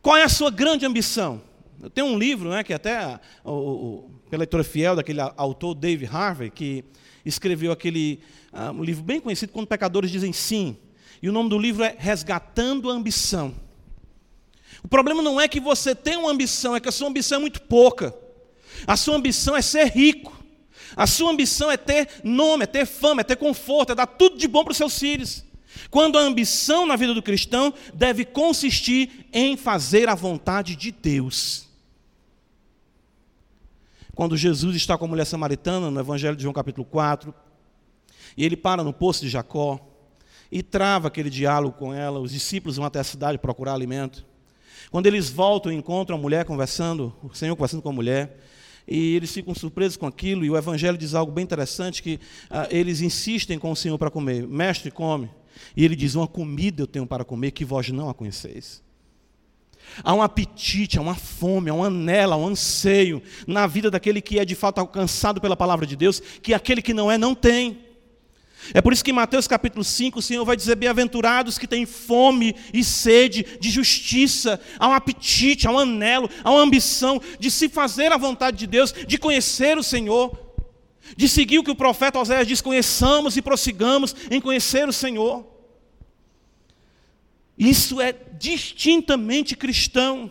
[0.00, 1.42] Qual é a sua grande ambição?
[1.82, 6.06] Eu tenho um livro, né, que até o, o, pela leitura fiel daquele autor Dave
[6.06, 6.84] Harvey, que
[7.24, 8.20] escreveu aquele
[8.52, 10.76] uh, um livro bem conhecido quando pecadores dizem sim.
[11.22, 13.54] E o nome do livro é Resgatando a Ambição.
[14.82, 17.40] O problema não é que você tem uma ambição, é que a sua ambição é
[17.40, 18.14] muito pouca.
[18.86, 20.44] A sua ambição é ser rico.
[20.96, 24.36] A sua ambição é ter nome, é ter fama, é ter conforto, é dar tudo
[24.36, 25.44] de bom para os seus filhos.
[25.90, 31.64] Quando a ambição na vida do cristão deve consistir em fazer a vontade de Deus.
[34.14, 37.34] quando Jesus está com a mulher samaritana, no Evangelho de João capítulo 4,
[38.36, 39.80] e ele para no poço de Jacó
[40.50, 42.20] e trava aquele diálogo com ela.
[42.20, 44.24] Os discípulos vão até a cidade procurar alimento.
[44.90, 48.38] Quando eles voltam e encontram a mulher conversando, o Senhor conversando com a mulher,
[48.86, 52.20] e eles ficam surpresos com aquilo, e o Evangelho diz algo bem interessante, que
[52.50, 54.46] ah, eles insistem com o Senhor para comer.
[54.46, 55.28] Mestre, come.
[55.76, 58.82] E ele diz, uma comida eu tenho para comer que vós não a conheceis.
[60.02, 64.20] Há um apetite, há uma fome, há um anelo, há um anseio na vida daquele
[64.20, 67.34] que é de fato alcançado pela palavra de Deus, que aquele que não é, não
[67.34, 67.78] tem.
[68.72, 71.84] É por isso que em Mateus capítulo 5 o Senhor vai dizer: Bem-aventurados que têm
[71.84, 77.50] fome e sede de justiça, há um apetite, há um anelo, há uma ambição de
[77.50, 80.43] se fazer a vontade de Deus, de conhecer o Senhor,
[81.16, 85.46] de seguir o que o profeta Oséias diz: conheçamos e prossigamos em conhecer o Senhor.
[87.56, 90.30] Isso é distintamente cristão.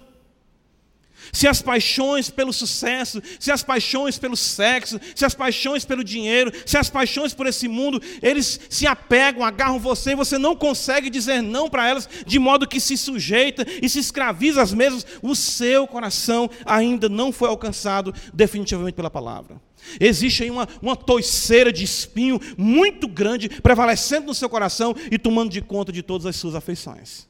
[1.32, 6.52] Se as paixões pelo sucesso, se as paixões pelo sexo, se as paixões pelo dinheiro,
[6.66, 11.10] se as paixões por esse mundo, eles se apegam, agarram você e você não consegue
[11.10, 15.36] dizer não para elas, de modo que se sujeita e se escraviza às mesmas, o
[15.36, 19.62] seu coração ainda não foi alcançado definitivamente pela palavra.
[20.00, 25.52] Existe aí uma, uma toiceira de espinho muito grande prevalecendo no seu coração e tomando
[25.52, 27.28] de conta de todas as suas afeições.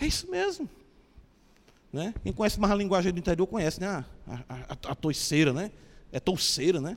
[0.00, 0.68] É isso mesmo.
[1.92, 2.14] Né?
[2.22, 3.86] Quem conhece mais a linguagem do interior conhece, né?
[3.86, 5.70] A, a, a, a toiceira, né?
[6.12, 6.96] É touceira, né?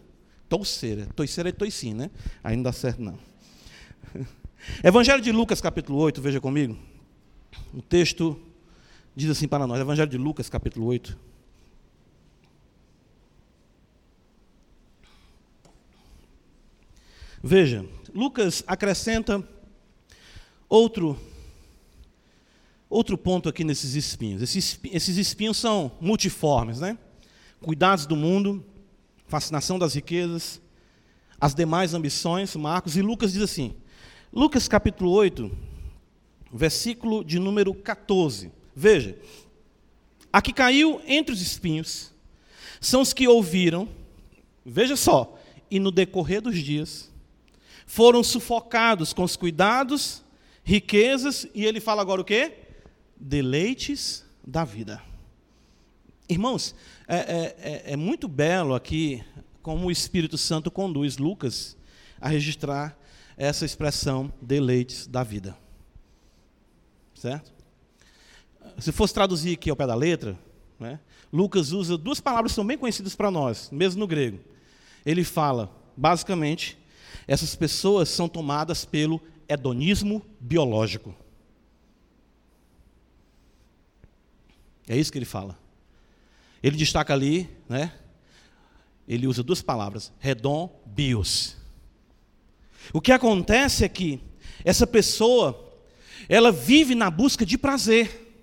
[0.49, 1.07] Touceira.
[1.15, 2.11] Toiceira é toicinho, né?
[2.43, 3.17] Aí não dá certo, não.
[4.83, 6.77] Evangelho de Lucas, capítulo 8, veja comigo.
[7.73, 8.39] O texto
[9.15, 9.79] diz assim para nós.
[9.79, 11.17] Evangelho de Lucas, capítulo 8.
[17.43, 19.47] Veja, Lucas acrescenta
[20.69, 21.19] outro
[22.89, 24.41] outro ponto aqui nesses espinhos.
[24.41, 26.97] Esses, esses espinhos são multiformes, né?
[27.61, 28.65] Cuidados do mundo,
[29.27, 30.61] fascinação das riquezas,
[31.39, 33.73] as demais ambições, Marcos e Lucas diz assim.
[34.31, 35.49] Lucas capítulo 8,
[36.51, 38.51] versículo de número 14.
[38.75, 39.17] Veja,
[40.31, 42.11] aqui caiu entre os espinhos
[42.81, 43.87] são os que ouviram,
[44.65, 45.39] veja só,
[45.69, 47.10] e no decorrer dos dias
[47.91, 50.23] foram sufocados com os cuidados,
[50.63, 52.53] riquezas, e ele fala agora o quê?
[53.17, 55.03] Deleites da vida.
[56.29, 56.73] Irmãos,
[57.05, 59.21] é, é, é, é muito belo aqui
[59.61, 61.75] como o Espírito Santo conduz Lucas
[62.21, 62.97] a registrar
[63.35, 65.57] essa expressão deleites da vida.
[67.13, 67.51] Certo?
[68.79, 70.39] Se fosse traduzir aqui ao pé da letra,
[70.79, 70.97] né,
[71.31, 74.39] Lucas usa duas palavras que são bem conhecidas para nós, mesmo no grego.
[75.05, 76.79] Ele fala, basicamente,
[77.31, 81.15] essas pessoas são tomadas pelo hedonismo biológico.
[84.85, 85.57] É isso que ele fala.
[86.61, 87.93] Ele destaca ali, né?
[89.07, 91.55] Ele usa duas palavras, redon, bios.
[92.91, 94.21] O que acontece é que
[94.65, 95.73] essa pessoa,
[96.27, 98.35] ela vive na busca de prazer.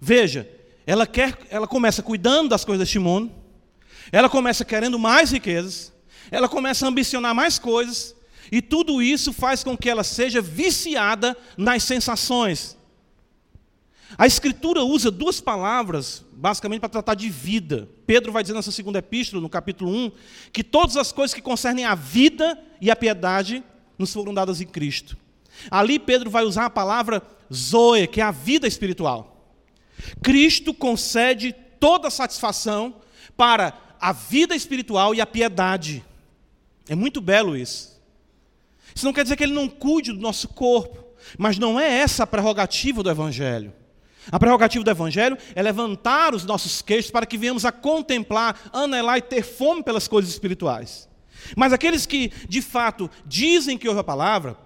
[0.00, 0.48] Veja,
[0.86, 3.32] ela quer, ela começa cuidando das coisas deste mundo,
[4.12, 5.92] ela começa querendo mais riquezas,
[6.30, 8.14] ela começa a ambicionar mais coisas,
[8.50, 12.76] e tudo isso faz com que ela seja viciada nas sensações.
[14.16, 17.88] A Escritura usa duas palavras, basicamente, para tratar de vida.
[18.06, 20.12] Pedro vai dizer nessa segunda epístola, no capítulo 1,
[20.52, 23.64] que todas as coisas que concernem a vida e a piedade
[23.98, 25.16] nos foram dadas em Cristo.
[25.70, 27.22] Ali Pedro vai usar a palavra
[27.52, 29.54] zoe, que é a vida espiritual.
[30.22, 32.96] Cristo concede toda a satisfação
[33.36, 36.04] para a vida espiritual e a piedade.
[36.88, 38.00] É muito belo isso.
[38.94, 41.04] Isso não quer dizer que ele não cuide do nosso corpo,
[41.36, 43.72] mas não é essa a prerrogativa do Evangelho.
[44.30, 49.18] A prerrogativa do Evangelho é levantar os nossos queixos para que venhamos a contemplar, anelar
[49.18, 51.08] e ter fome pelas coisas espirituais.
[51.56, 54.56] Mas aqueles que, de fato, dizem que ouvem a palavra,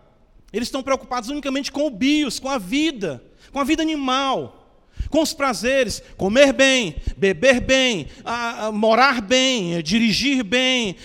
[0.52, 4.59] eles estão preocupados unicamente com o bios, com a vida, com a vida animal
[5.09, 10.96] com os prazeres, comer bem, beber bem, a, a morar bem, a dirigir bem,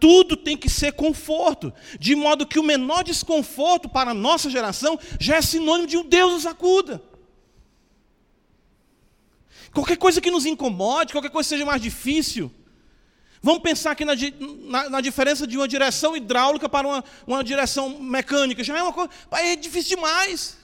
[0.00, 4.98] tudo tem que ser conforto, de modo que o menor desconforto para a nossa geração
[5.20, 7.02] já é sinônimo de um Deus nos acuda.
[9.72, 12.50] Qualquer coisa que nos incomode, qualquer coisa que seja mais difícil,
[13.42, 14.14] Vamos pensar aqui na,
[14.64, 18.64] na, na, diferença de uma direção hidráulica para uma, uma direção mecânica.
[18.64, 19.08] Já é uma coisa.
[19.30, 20.56] É difícil demais.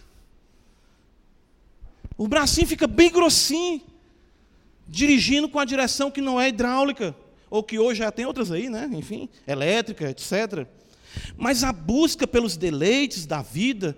[2.23, 3.81] O bracinho fica bem grossinho,
[4.87, 7.17] dirigindo com a direção que não é hidráulica,
[7.51, 8.89] ou que hoje já tem outras aí, né?
[8.93, 10.65] Enfim, elétrica, etc.
[11.37, 13.97] Mas a busca pelos deleites da vida,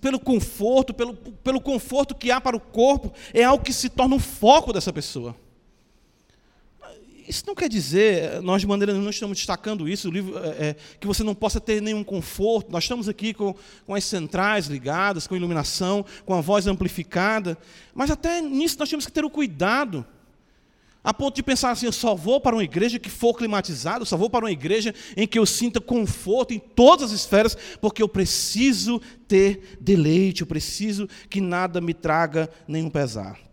[0.00, 4.14] pelo conforto, pelo, pelo conforto que há para o corpo, é algo que se torna
[4.14, 5.34] o foco dessa pessoa.
[7.28, 11.06] Isso não quer dizer, nós de maneira nenhuma estamos destacando isso, livro, é, é, que
[11.06, 12.72] você não possa ter nenhum conforto.
[12.72, 13.54] Nós estamos aqui com,
[13.86, 17.58] com as centrais ligadas, com iluminação, com a voz amplificada,
[17.94, 20.06] mas até nisso nós temos que ter o cuidado,
[21.04, 24.06] a ponto de pensar assim: eu só vou para uma igreja que for climatizada, eu
[24.06, 28.02] só vou para uma igreja em que eu sinta conforto em todas as esferas, porque
[28.02, 33.47] eu preciso ter deleite, eu preciso que nada me traga nenhum pesar.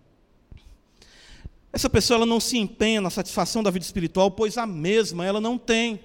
[1.75, 5.41] Essa pessoa ela não se empenha na satisfação da vida espiritual, pois a mesma ela
[5.41, 5.99] não tem.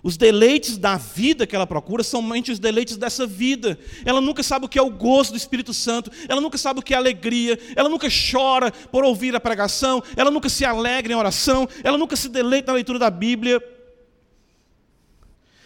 [0.00, 3.76] Os deleites da vida que ela procura são somente os deleites dessa vida.
[4.04, 6.82] Ela nunca sabe o que é o gozo do Espírito Santo, ela nunca sabe o
[6.84, 11.16] que é alegria, ela nunca chora por ouvir a pregação, ela nunca se alegra em
[11.16, 13.60] oração, ela nunca se deleita na leitura da Bíblia.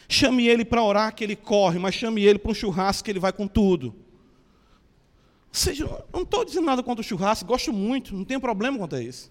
[0.09, 3.21] Chame ele para orar que ele corre, mas chame ele para um churrasco que ele
[3.21, 4.04] vai com tudo
[5.57, 9.03] seja, não estou dizendo nada contra o churrasco, gosto muito, não tenho problema quanto a
[9.03, 9.31] isso.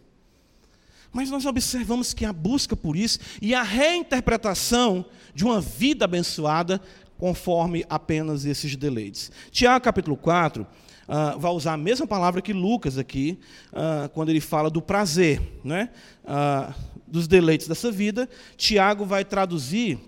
[1.12, 5.06] Mas nós observamos que a busca por isso e a reinterpretação
[5.36, 6.82] de uma vida abençoada
[7.18, 9.32] conforme apenas esses deleites.
[9.52, 10.68] Tiago capítulo 4 uh,
[11.08, 13.40] ah, vai usar a mesma palavra que Lucas aqui,
[13.72, 15.90] uh, quando ele fala do prazer, né?
[16.24, 16.74] Uh,
[17.06, 18.28] dos deleites dessa vida.
[18.58, 20.00] Tiago vai traduzir,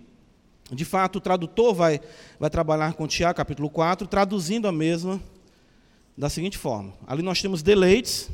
[0.71, 2.01] de fato, o tradutor vai,
[2.39, 5.21] vai trabalhar com Tiago capítulo 4, traduzindo a mesma
[6.17, 8.29] da seguinte forma: ali nós temos deleites.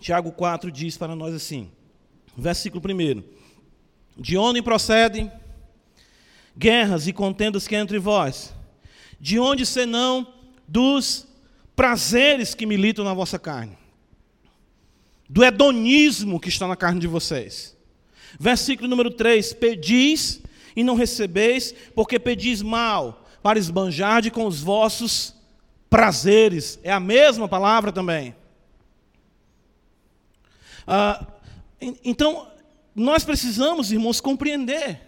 [0.00, 1.70] Tiago 4 diz para nós assim,
[2.36, 3.22] versículo 1:
[4.16, 5.32] De onde procedem
[6.56, 8.54] guerras e contendas que há entre vós?
[9.18, 10.26] De onde senão
[10.68, 11.26] dos
[11.74, 13.78] prazeres que militam na vossa carne?
[15.28, 17.74] Do hedonismo que está na carne de vocês.
[18.38, 20.43] Versículo número 3: Pedis
[20.74, 25.34] e não recebeis, porque pedis mal, para esbanjar com os vossos
[25.88, 26.78] prazeres.
[26.82, 28.34] É a mesma palavra também.
[30.86, 31.26] Ah,
[31.80, 32.48] então,
[32.94, 35.00] nós precisamos, irmãos, compreender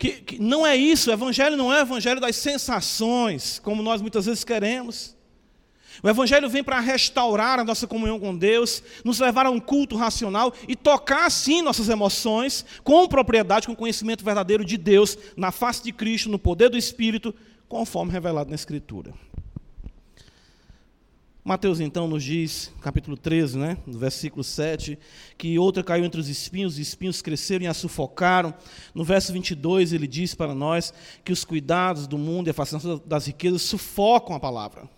[0.00, 4.00] que, que, não é isso, o Evangelho não é o Evangelho das sensações, como nós
[4.00, 5.14] muitas vezes queremos.
[6.02, 9.96] O Evangelho vem para restaurar a nossa comunhão com Deus, nos levar a um culto
[9.96, 15.82] racional e tocar, sim, nossas emoções com propriedade, com conhecimento verdadeiro de Deus, na face
[15.82, 17.34] de Cristo, no poder do Espírito,
[17.68, 19.12] conforme revelado na Escritura.
[21.42, 24.98] Mateus então nos diz, capítulo 13, né, no versículo 7,
[25.38, 28.54] que outra caiu entre os espinhos, os espinhos cresceram e a sufocaram.
[28.94, 30.92] No verso 22 ele diz para nós
[31.24, 34.88] que os cuidados do mundo e a fascinação das riquezas sufocam a palavra.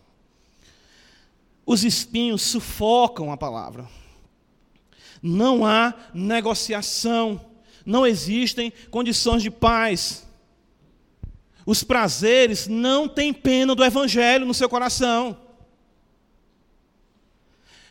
[1.65, 3.89] Os espinhos sufocam a palavra.
[5.23, 7.41] Não há negociação,
[7.87, 10.27] não existem condições de paz.
[11.65, 15.39] Os prazeres não têm pena do evangelho no seu coração.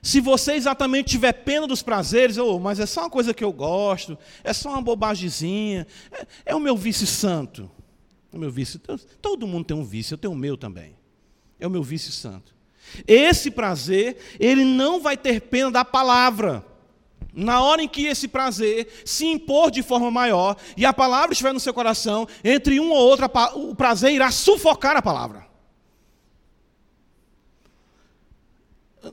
[0.01, 3.53] Se você exatamente tiver pena dos prazeres, oh, mas é só uma coisa que eu
[3.53, 7.69] gosto, é só uma bobagemzinha, é, é o meu vício santo.
[8.33, 8.79] É o meu vício.
[9.21, 10.95] Todo mundo tem um vício, eu tenho o meu também.
[11.59, 12.55] É o meu vício santo.
[13.07, 16.65] Esse prazer, ele não vai ter pena da palavra.
[17.33, 21.53] Na hora em que esse prazer se impor de forma maior e a palavra estiver
[21.53, 23.25] no seu coração, entre um ou outro,
[23.55, 25.47] o prazer irá sufocar a palavra.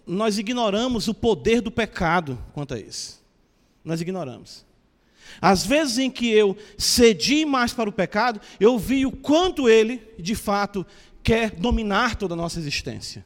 [0.07, 3.23] Nós ignoramos o poder do pecado quanto a isso.
[3.85, 4.67] Nós ignoramos.
[5.41, 10.03] Às vezes em que eu cedi mais para o pecado, eu vi o quanto ele,
[10.19, 10.85] de fato,
[11.23, 13.25] quer dominar toda a nossa existência.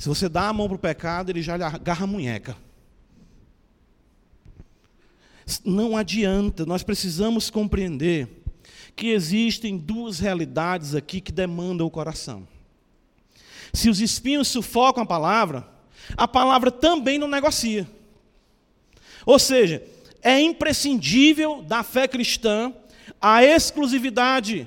[0.00, 2.56] Se você dá a mão para o pecado, ele já lhe agarra a munheca.
[5.62, 8.42] Não adianta, nós precisamos compreender
[8.96, 12.48] que existem duas realidades aqui que demandam o coração.
[13.74, 15.68] Se os espinhos sufocam a palavra,
[16.16, 17.86] a palavra também não negocia.
[19.26, 19.86] Ou seja,
[20.22, 22.72] é imprescindível da fé cristã
[23.20, 24.66] a exclusividade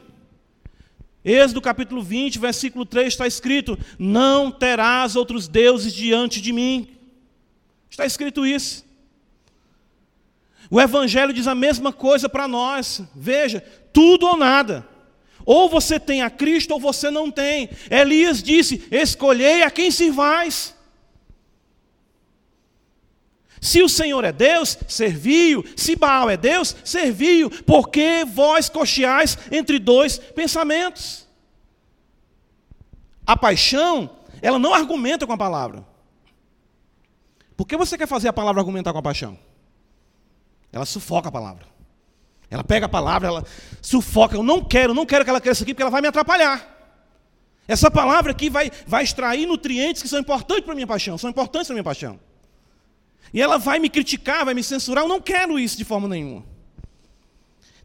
[1.26, 6.90] Êxodo capítulo 20, versículo 3 está escrito: Não terás outros deuses diante de mim.
[7.90, 8.86] Está escrito isso.
[10.70, 13.02] O Evangelho diz a mesma coisa para nós.
[13.16, 13.64] Veja,
[13.94, 14.88] tudo ou nada.
[15.46, 17.70] Ou você tem a Cristo ou você não tem.
[17.90, 20.73] Elias disse: Escolhei a quem servais.
[23.64, 25.64] Se o Senhor é Deus, serviu.
[25.78, 27.50] Se Baal é Deus, serviu.
[27.64, 31.26] Porque vós cocheais entre dois pensamentos.
[33.26, 35.88] A paixão, ela não argumenta com a palavra.
[37.56, 39.40] Por que você quer fazer a palavra argumentar com a paixão?
[40.70, 41.66] Ela sufoca a palavra.
[42.50, 43.46] Ela pega a palavra, ela
[43.82, 44.36] sufoca.
[44.36, 46.70] Eu não quero, não quero que ela cresça aqui porque ela vai me atrapalhar.
[47.66, 51.30] Essa palavra aqui vai, vai extrair nutrientes que são importantes para a minha paixão, são
[51.30, 52.20] importantes para a minha paixão.
[53.34, 56.46] E ela vai me criticar, vai me censurar, eu não quero isso de forma nenhuma.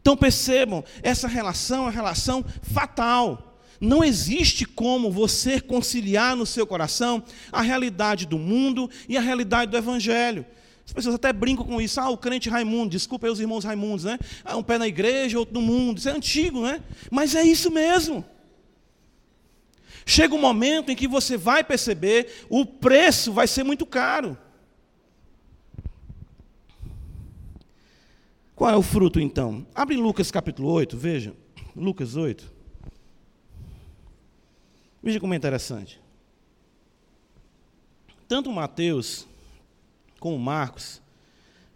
[0.01, 3.61] Então percebam, essa relação é uma relação fatal.
[3.81, 7.23] Não existe como você conciliar no seu coração
[7.53, 10.45] a realidade do mundo e a realidade do Evangelho.
[10.85, 12.01] As pessoas até brincam com isso.
[12.01, 14.19] Ah, o crente Raimundo, desculpa aí os irmãos Raimundos, né?
[14.45, 15.99] Ah, um pé na igreja, outro no mundo.
[15.99, 16.83] Isso é antigo, né?
[17.11, 18.25] Mas é isso mesmo.
[20.05, 24.37] Chega um momento em que você vai perceber, o preço vai ser muito caro.
[28.59, 29.65] Qual é o fruto então?
[29.73, 31.33] Abre Lucas capítulo 8, veja.
[31.77, 32.53] Lucas 8.
[35.01, 36.01] Veja como é interessante.
[38.27, 39.29] Tanto Mateus
[40.19, 41.01] como Marcos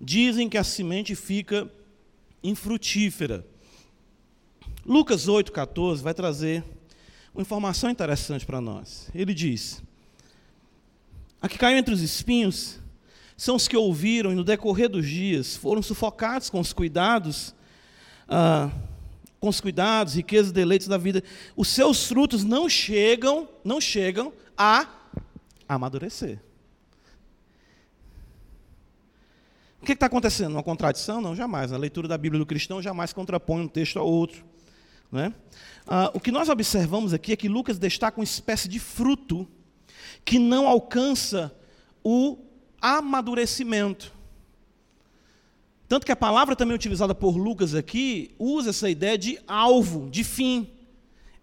[0.00, 1.70] dizem que a semente fica
[2.42, 3.46] infrutífera.
[4.84, 6.64] Lucas 8,14 vai trazer
[7.32, 9.08] uma informação interessante para nós.
[9.14, 9.80] Ele diz:
[11.40, 12.81] A que caiu entre os espinhos
[13.36, 17.54] são os que ouviram e no decorrer dos dias foram sufocados com os cuidados,
[18.28, 18.70] ah,
[19.40, 21.22] com os cuidados, riquezas deleites da vida.
[21.56, 24.86] Os seus frutos não chegam, não chegam a
[25.68, 26.40] amadurecer.
[29.80, 30.52] O que está acontecendo?
[30.52, 31.20] Uma contradição?
[31.20, 31.72] Não, jamais.
[31.72, 34.44] A leitura da Bíblia do cristão jamais contrapõe um texto a outro.
[35.10, 35.34] Né?
[35.86, 39.48] Ah, o que nós observamos aqui é que Lucas destaca uma espécie de fruto
[40.24, 41.52] que não alcança
[42.04, 42.38] o
[42.82, 44.12] amadurecimento.
[45.88, 50.24] Tanto que a palavra também utilizada por Lucas aqui usa essa ideia de alvo, de
[50.24, 50.68] fim.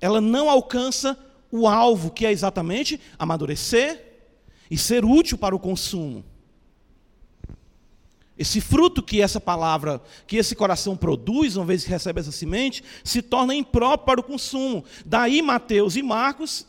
[0.02, 1.18] Ela não alcança
[1.52, 4.06] o alvo, que é exatamente amadurecer
[4.70, 6.26] e ser útil para o consumo.
[8.38, 12.84] Esse fruto que essa palavra, que esse coração produz, uma vez que recebe essa semente,
[13.04, 14.84] se torna impróprio para o consumo.
[15.06, 16.66] Daí Mateus e Marcos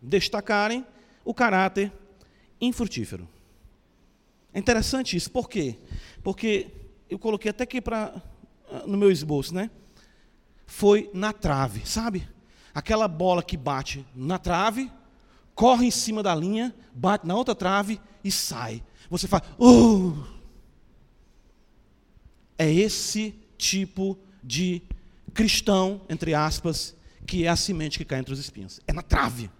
[0.00, 0.84] destacarem
[1.24, 1.90] o caráter
[2.60, 3.26] infrutífero.
[4.56, 5.76] É interessante isso, por quê?
[6.22, 6.68] Porque
[7.10, 8.22] eu coloquei até aqui pra,
[8.72, 9.70] ah, no meu esboço, né?
[10.66, 12.26] Foi na trave, sabe?
[12.72, 14.90] Aquela bola que bate na trave,
[15.54, 18.82] corre em cima da linha, bate na outra trave e sai.
[19.10, 20.24] Você faz, uh!
[22.56, 24.80] É esse tipo de
[25.34, 26.96] cristão, entre aspas,
[27.26, 28.80] que é a semente que cai entre os espinhos.
[28.86, 29.50] É na trave.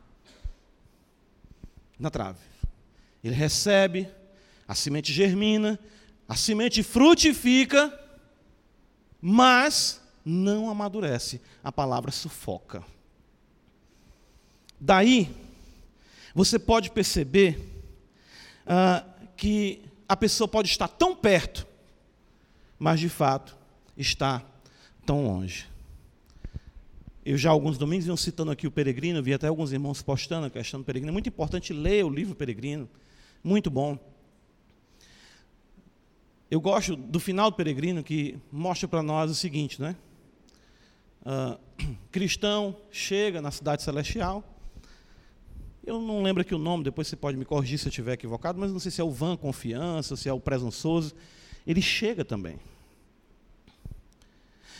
[1.98, 2.40] Na trave.
[3.22, 4.08] Ele recebe,
[4.66, 5.78] a semente germina,
[6.28, 7.92] a semente frutifica,
[9.20, 11.40] mas não amadurece.
[11.62, 12.84] A palavra sufoca.
[14.78, 15.34] Daí,
[16.34, 17.58] você pode perceber
[18.66, 21.66] uh, que a pessoa pode estar tão perto,
[22.78, 23.56] mas de fato
[23.96, 24.44] está
[25.04, 25.66] tão longe.
[27.24, 30.50] Eu já alguns domingos vinham citando aqui o Peregrino, vi até alguns irmãos postando a
[30.50, 31.10] questão do Peregrino.
[31.10, 32.88] É muito importante ler o livro Peregrino,
[33.42, 33.98] muito bom.
[36.48, 39.96] Eu gosto do final do peregrino que mostra para nós o seguinte, né?
[41.22, 41.58] Uh,
[42.12, 44.44] cristão chega na cidade celestial.
[45.84, 48.60] Eu não lembro aqui o nome, depois você pode me corrigir se eu estiver equivocado,
[48.60, 51.14] mas não sei se é o Van Confiança, se é o Presunçoso.
[51.66, 52.60] Ele chega também.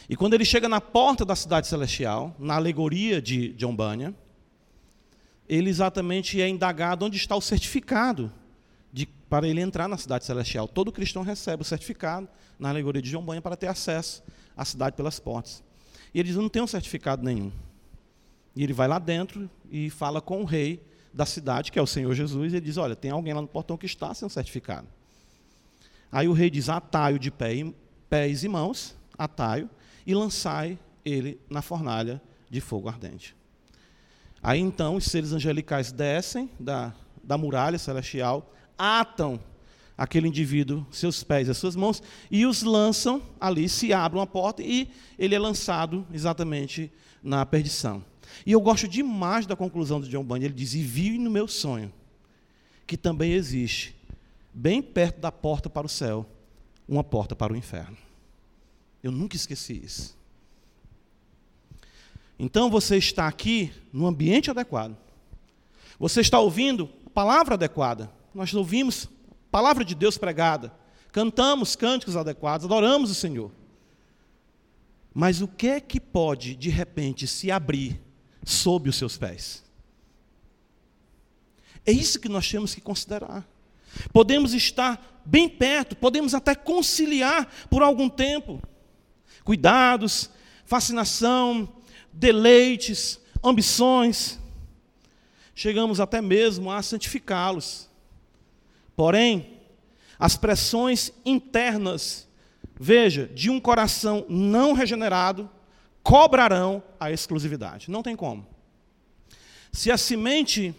[0.09, 4.15] E quando ele chega na porta da cidade celestial, na alegoria de John Bunyan,
[5.49, 8.33] ele exatamente é indagado onde está o certificado
[9.29, 10.69] para ele entrar na cidade celestial.
[10.69, 14.23] Todo cristão recebe o certificado na alegoria de João Banha para ter acesso
[14.57, 15.63] à cidade pelas portas.
[16.15, 17.53] E ele diz: não tem um certificado nenhum.
[18.55, 21.87] E ele vai lá dentro e fala com o rei da cidade, que é o
[21.87, 24.87] Senhor Jesus, e ele diz: Olha, tem alguém lá no portão que está sem certificado.
[26.11, 27.53] Aí o rei diz: Ataio de pé,
[28.09, 29.69] pés e mãos, ataio,
[30.07, 33.35] e lançai ele na fornalha de fogo ardente.
[34.43, 39.41] Aí então os seres angelicais descem da, da muralha celestial, atam
[39.97, 44.27] aquele indivíduo, seus pés e as suas mãos, e os lançam ali, se abre uma
[44.27, 48.05] porta e ele é lançado exatamente na perdição.
[48.45, 51.49] E eu gosto demais da conclusão de John Bunyan, ele diz, e vi no meu
[51.49, 51.93] sonho,
[52.87, 53.97] que também existe,
[54.53, 56.27] bem perto da porta para o céu,
[56.87, 57.97] uma porta para o inferno.
[59.03, 60.17] Eu nunca esqueci isso.
[62.39, 64.97] Então você está aqui no ambiente adequado.
[65.99, 70.71] Você está ouvindo a palavra adequada nós ouvimos a palavra de Deus pregada,
[71.11, 73.51] cantamos cânticos adequados, adoramos o Senhor.
[75.15, 77.99] Mas o que é que pode, de repente, se abrir
[78.45, 79.65] sob os seus pés?
[81.87, 83.49] É isso que nós temos que considerar.
[84.13, 88.61] Podemos estar bem perto, podemos até conciliar por algum tempo.
[89.45, 90.29] Cuidados,
[90.67, 91.73] fascinação,
[92.13, 94.39] deleites, ambições.
[95.55, 97.86] chegamos até mesmo a santificá-los.
[98.97, 99.61] Porém,
[100.19, 102.27] as pressões internas,
[102.75, 105.49] veja, de um coração não regenerado,
[106.03, 107.91] cobrarão a exclusividade.
[107.91, 108.47] Não tem como.
[109.71, 110.75] Se a semente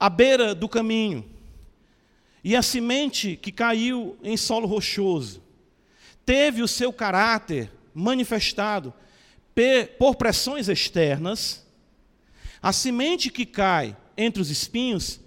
[0.00, 1.24] à beira do caminho
[2.42, 5.40] e a semente que caiu em solo rochoso
[6.26, 8.92] teve o seu caráter manifestado
[9.98, 11.64] por pressões externas,
[12.60, 15.20] a semente que cai entre os espinhos,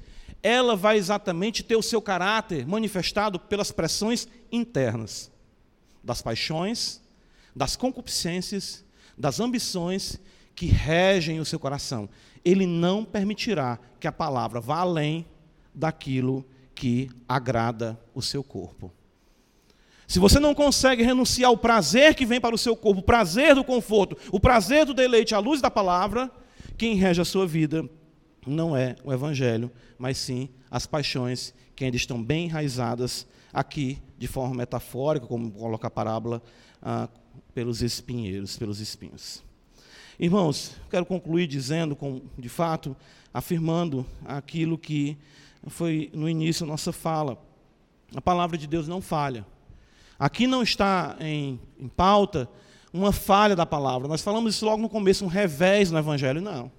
[0.46, 5.32] ela vai exatamente ter o seu caráter manifestado pelas pressões internas,
[6.04, 7.02] das paixões,
[7.56, 8.86] das concupiscências,
[9.18, 10.20] das ambições
[10.54, 12.08] que regem o seu coração.
[12.46, 15.26] Ele não permitirá que a palavra vá além
[15.74, 18.94] daquilo que agrada o seu corpo.
[20.08, 23.56] Se você não consegue renunciar ao prazer que vem para o seu corpo, o prazer
[23.56, 26.30] do conforto, o prazer do deleite à luz da palavra,
[26.78, 27.90] quem rege a sua vida
[28.46, 34.28] não é o evangelho, mas sim as paixões que ainda estão bem enraizadas aqui, de
[34.28, 36.42] forma metafórica, como coloca a parábola,
[36.82, 37.10] ah,
[37.54, 39.44] pelos espinheiros, pelos espinhos.
[40.20, 42.96] Irmãos, quero concluir dizendo, com, de fato,
[43.34, 45.18] afirmando aquilo que
[45.68, 47.38] foi no início da nossa fala.
[48.16, 49.46] A palavra de Deus não falha.
[50.18, 52.50] Aqui não está em, em pauta
[52.94, 54.08] uma falha da palavra.
[54.08, 56.42] Nós falamos isso logo no começo, um revés no Evangelho.
[56.42, 56.72] Não.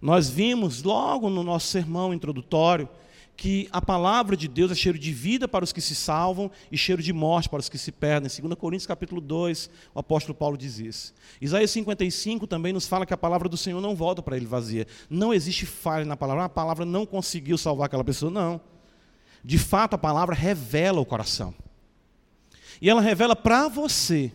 [0.00, 2.88] Nós vimos logo no nosso sermão introdutório
[3.36, 6.76] que a palavra de Deus é cheiro de vida para os que se salvam e
[6.76, 8.30] cheiro de morte para os que se perdem.
[8.30, 11.14] 2 Coríntios capítulo 2, o apóstolo Paulo diz isso.
[11.40, 14.86] Isaías 55 também nos fala que a palavra do Senhor não volta para ele vazia.
[15.08, 16.44] Não existe falha na palavra.
[16.44, 18.60] A palavra não conseguiu salvar aquela pessoa, não.
[19.42, 21.54] De fato, a palavra revela o coração.
[22.78, 24.32] E ela revela para você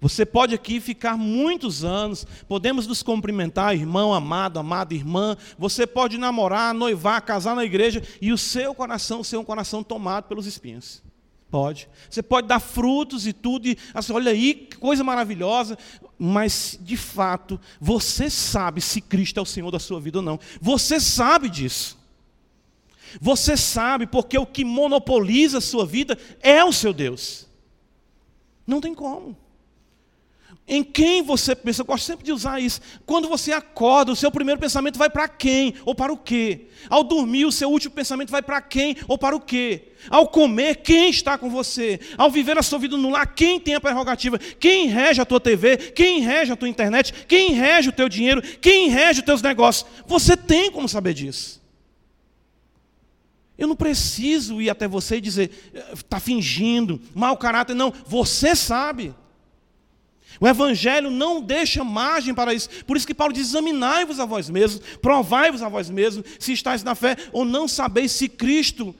[0.00, 5.36] você pode aqui ficar muitos anos, podemos nos cumprimentar, irmão amado, amada irmã.
[5.58, 10.24] Você pode namorar, noivar, casar na igreja e o seu coração ser um coração tomado
[10.24, 11.02] pelos espinhos.
[11.50, 11.88] Pode.
[12.08, 15.78] Você pode dar frutos e tudo, e assim, olha aí, que coisa maravilhosa,
[16.18, 20.38] mas de fato, você sabe se Cristo é o Senhor da sua vida ou não.
[20.60, 21.98] Você sabe disso.
[23.20, 27.48] Você sabe porque o que monopoliza a sua vida é o seu Deus.
[28.66, 29.34] Não tem como.
[30.68, 31.80] Em quem você pensa?
[31.80, 32.80] Eu gosto sempre de usar isso.
[33.06, 36.66] Quando você acorda, o seu primeiro pensamento vai para quem ou para o quê?
[36.90, 39.92] Ao dormir, o seu último pensamento vai para quem ou para o quê?
[40.10, 41.98] Ao comer, quem está com você?
[42.18, 44.38] Ao viver a sua vida no lar, quem tem a prerrogativa?
[44.38, 45.78] Quem rege a tua TV?
[45.78, 47.14] Quem rege a tua internet?
[47.26, 48.42] Quem rege o teu dinheiro?
[48.60, 49.90] Quem rege os teus negócios?
[50.06, 51.62] Você tem como saber disso.
[53.56, 57.74] Eu não preciso ir até você e dizer, está fingindo, mau caráter.
[57.74, 59.14] Não, você sabe.
[60.40, 62.68] O Evangelho não deixa margem para isso.
[62.84, 66.82] Por isso que Paulo diz: examinai-vos a vós mesmos, provai-vos a vós mesmos, se estáis
[66.82, 68.94] na fé, ou não sabeis se Cristo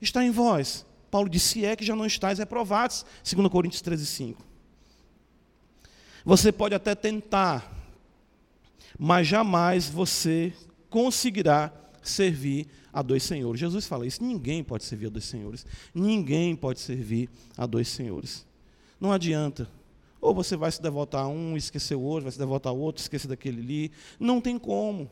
[0.00, 0.86] está em vós.
[1.10, 4.42] Paulo diz: se é que já não estáis reprovados, 2 Coríntios 13, 5.
[6.24, 7.70] Você pode até tentar,
[8.98, 10.52] mas jamais você
[10.88, 11.72] conseguirá
[12.02, 13.60] servir a dois senhores.
[13.60, 15.66] Jesus fala isso: ninguém pode servir a dois senhores.
[15.94, 18.46] Ninguém pode servir a dois senhores.
[18.98, 19.68] Não adianta
[20.20, 23.00] ou você vai se devotar a um, esquecer o outro, vai se devotar ao outro,
[23.00, 23.92] esquecer daquele ali.
[24.18, 25.10] Não tem como.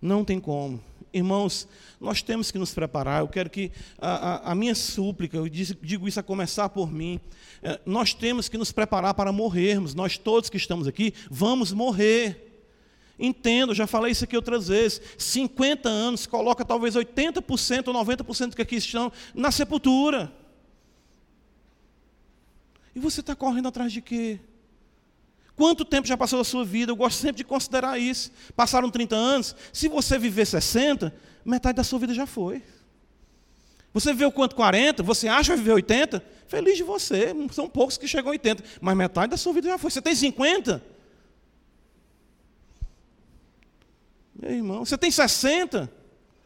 [0.00, 0.82] Não tem como.
[1.12, 1.68] Irmãos,
[2.00, 3.20] nós temos que nos preparar.
[3.20, 7.20] Eu quero que a, a, a minha súplica, eu digo isso a começar por mim,
[7.62, 9.94] é, nós temos que nos preparar para morrermos.
[9.94, 12.48] Nós todos que estamos aqui vamos morrer.
[13.18, 15.00] Entendo, já falei isso aqui outras vezes.
[15.18, 20.32] 50 anos coloca talvez 80% ou 90% que aqui estão na sepultura.
[22.94, 24.38] E você está correndo atrás de quê?
[25.54, 26.92] Quanto tempo já passou da sua vida?
[26.92, 28.30] Eu gosto sempre de considerar isso.
[28.56, 29.56] Passaram 30 anos.
[29.72, 31.14] Se você viver 60,
[31.44, 32.62] metade da sua vida já foi.
[33.92, 34.56] Você viveu quanto?
[34.56, 35.02] 40?
[35.02, 36.24] Você acha que vai viver 80?
[36.46, 37.34] Feliz de você.
[37.52, 38.64] São poucos que chegam a 80.
[38.80, 39.90] Mas metade da sua vida já foi.
[39.90, 40.82] Você tem 50?
[44.34, 45.92] Meu irmão, você tem 60?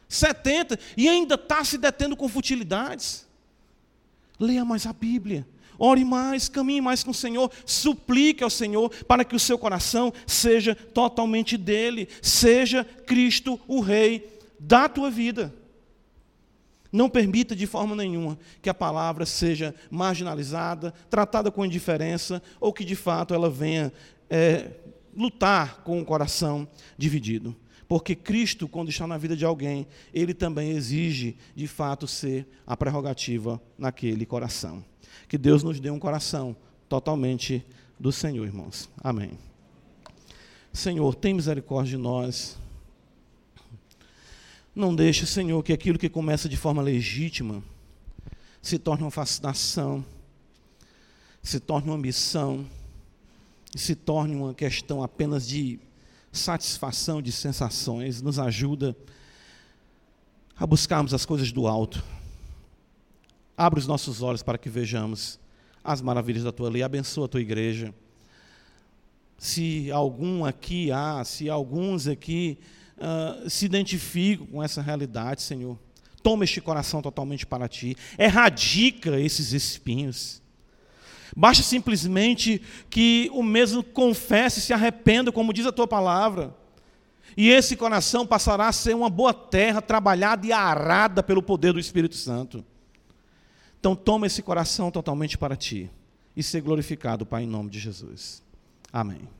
[0.09, 0.79] 70?
[0.97, 3.27] E ainda está se detendo com futilidades?
[4.39, 5.47] Leia mais a Bíblia.
[5.79, 10.13] Ore mais, caminhe mais com o Senhor, suplique ao Senhor para que o seu coração
[10.27, 15.55] seja totalmente dele, seja Cristo o Rei da tua vida.
[16.93, 22.85] Não permita de forma nenhuma que a palavra seja marginalizada, tratada com indiferença, ou que
[22.85, 23.93] de fato ela venha
[24.31, 24.71] é,
[25.15, 26.67] lutar com o coração
[26.97, 27.55] dividido.
[27.89, 32.77] Porque Cristo, quando está na vida de alguém, ele também exige de fato ser a
[32.77, 34.85] prerrogativa naquele coração.
[35.29, 36.57] Que Deus nos dê um coração
[36.89, 37.65] totalmente
[37.99, 38.89] do Senhor, irmãos.
[39.03, 39.39] Amém.
[40.73, 42.57] Senhor, tem misericórdia de nós.
[44.75, 47.63] Não deixe, Senhor, que aquilo que começa de forma legítima
[48.61, 50.05] se torne uma fascinação,
[51.43, 51.99] se torne uma
[53.75, 55.79] e se torne uma questão apenas de
[56.33, 58.21] satisfação de sensações.
[58.21, 58.97] Nos ajuda
[60.57, 62.05] a buscarmos as coisas do alto.
[63.57, 65.39] Abre os nossos olhos para que vejamos
[65.83, 66.83] as maravilhas da tua lei.
[66.83, 67.95] Abençoa a tua igreja.
[69.39, 72.59] Se algum aqui há, se alguns aqui
[72.99, 75.79] uh, se identificam com essa realidade, Senhor,
[76.23, 77.97] toma este coração totalmente para ti.
[78.19, 80.43] Erradica esses espinhos.
[81.35, 86.55] Basta simplesmente que o mesmo confesse, se arrependa, como diz a tua palavra.
[87.37, 91.81] E esse coração passará a ser uma boa terra, trabalhada e arada pelo poder do
[91.81, 92.65] Espírito Santo.
[93.79, 95.91] Então toma esse coração totalmente para ti
[96.37, 98.43] e ser glorificado, Pai, em nome de Jesus.
[98.93, 99.36] Amém.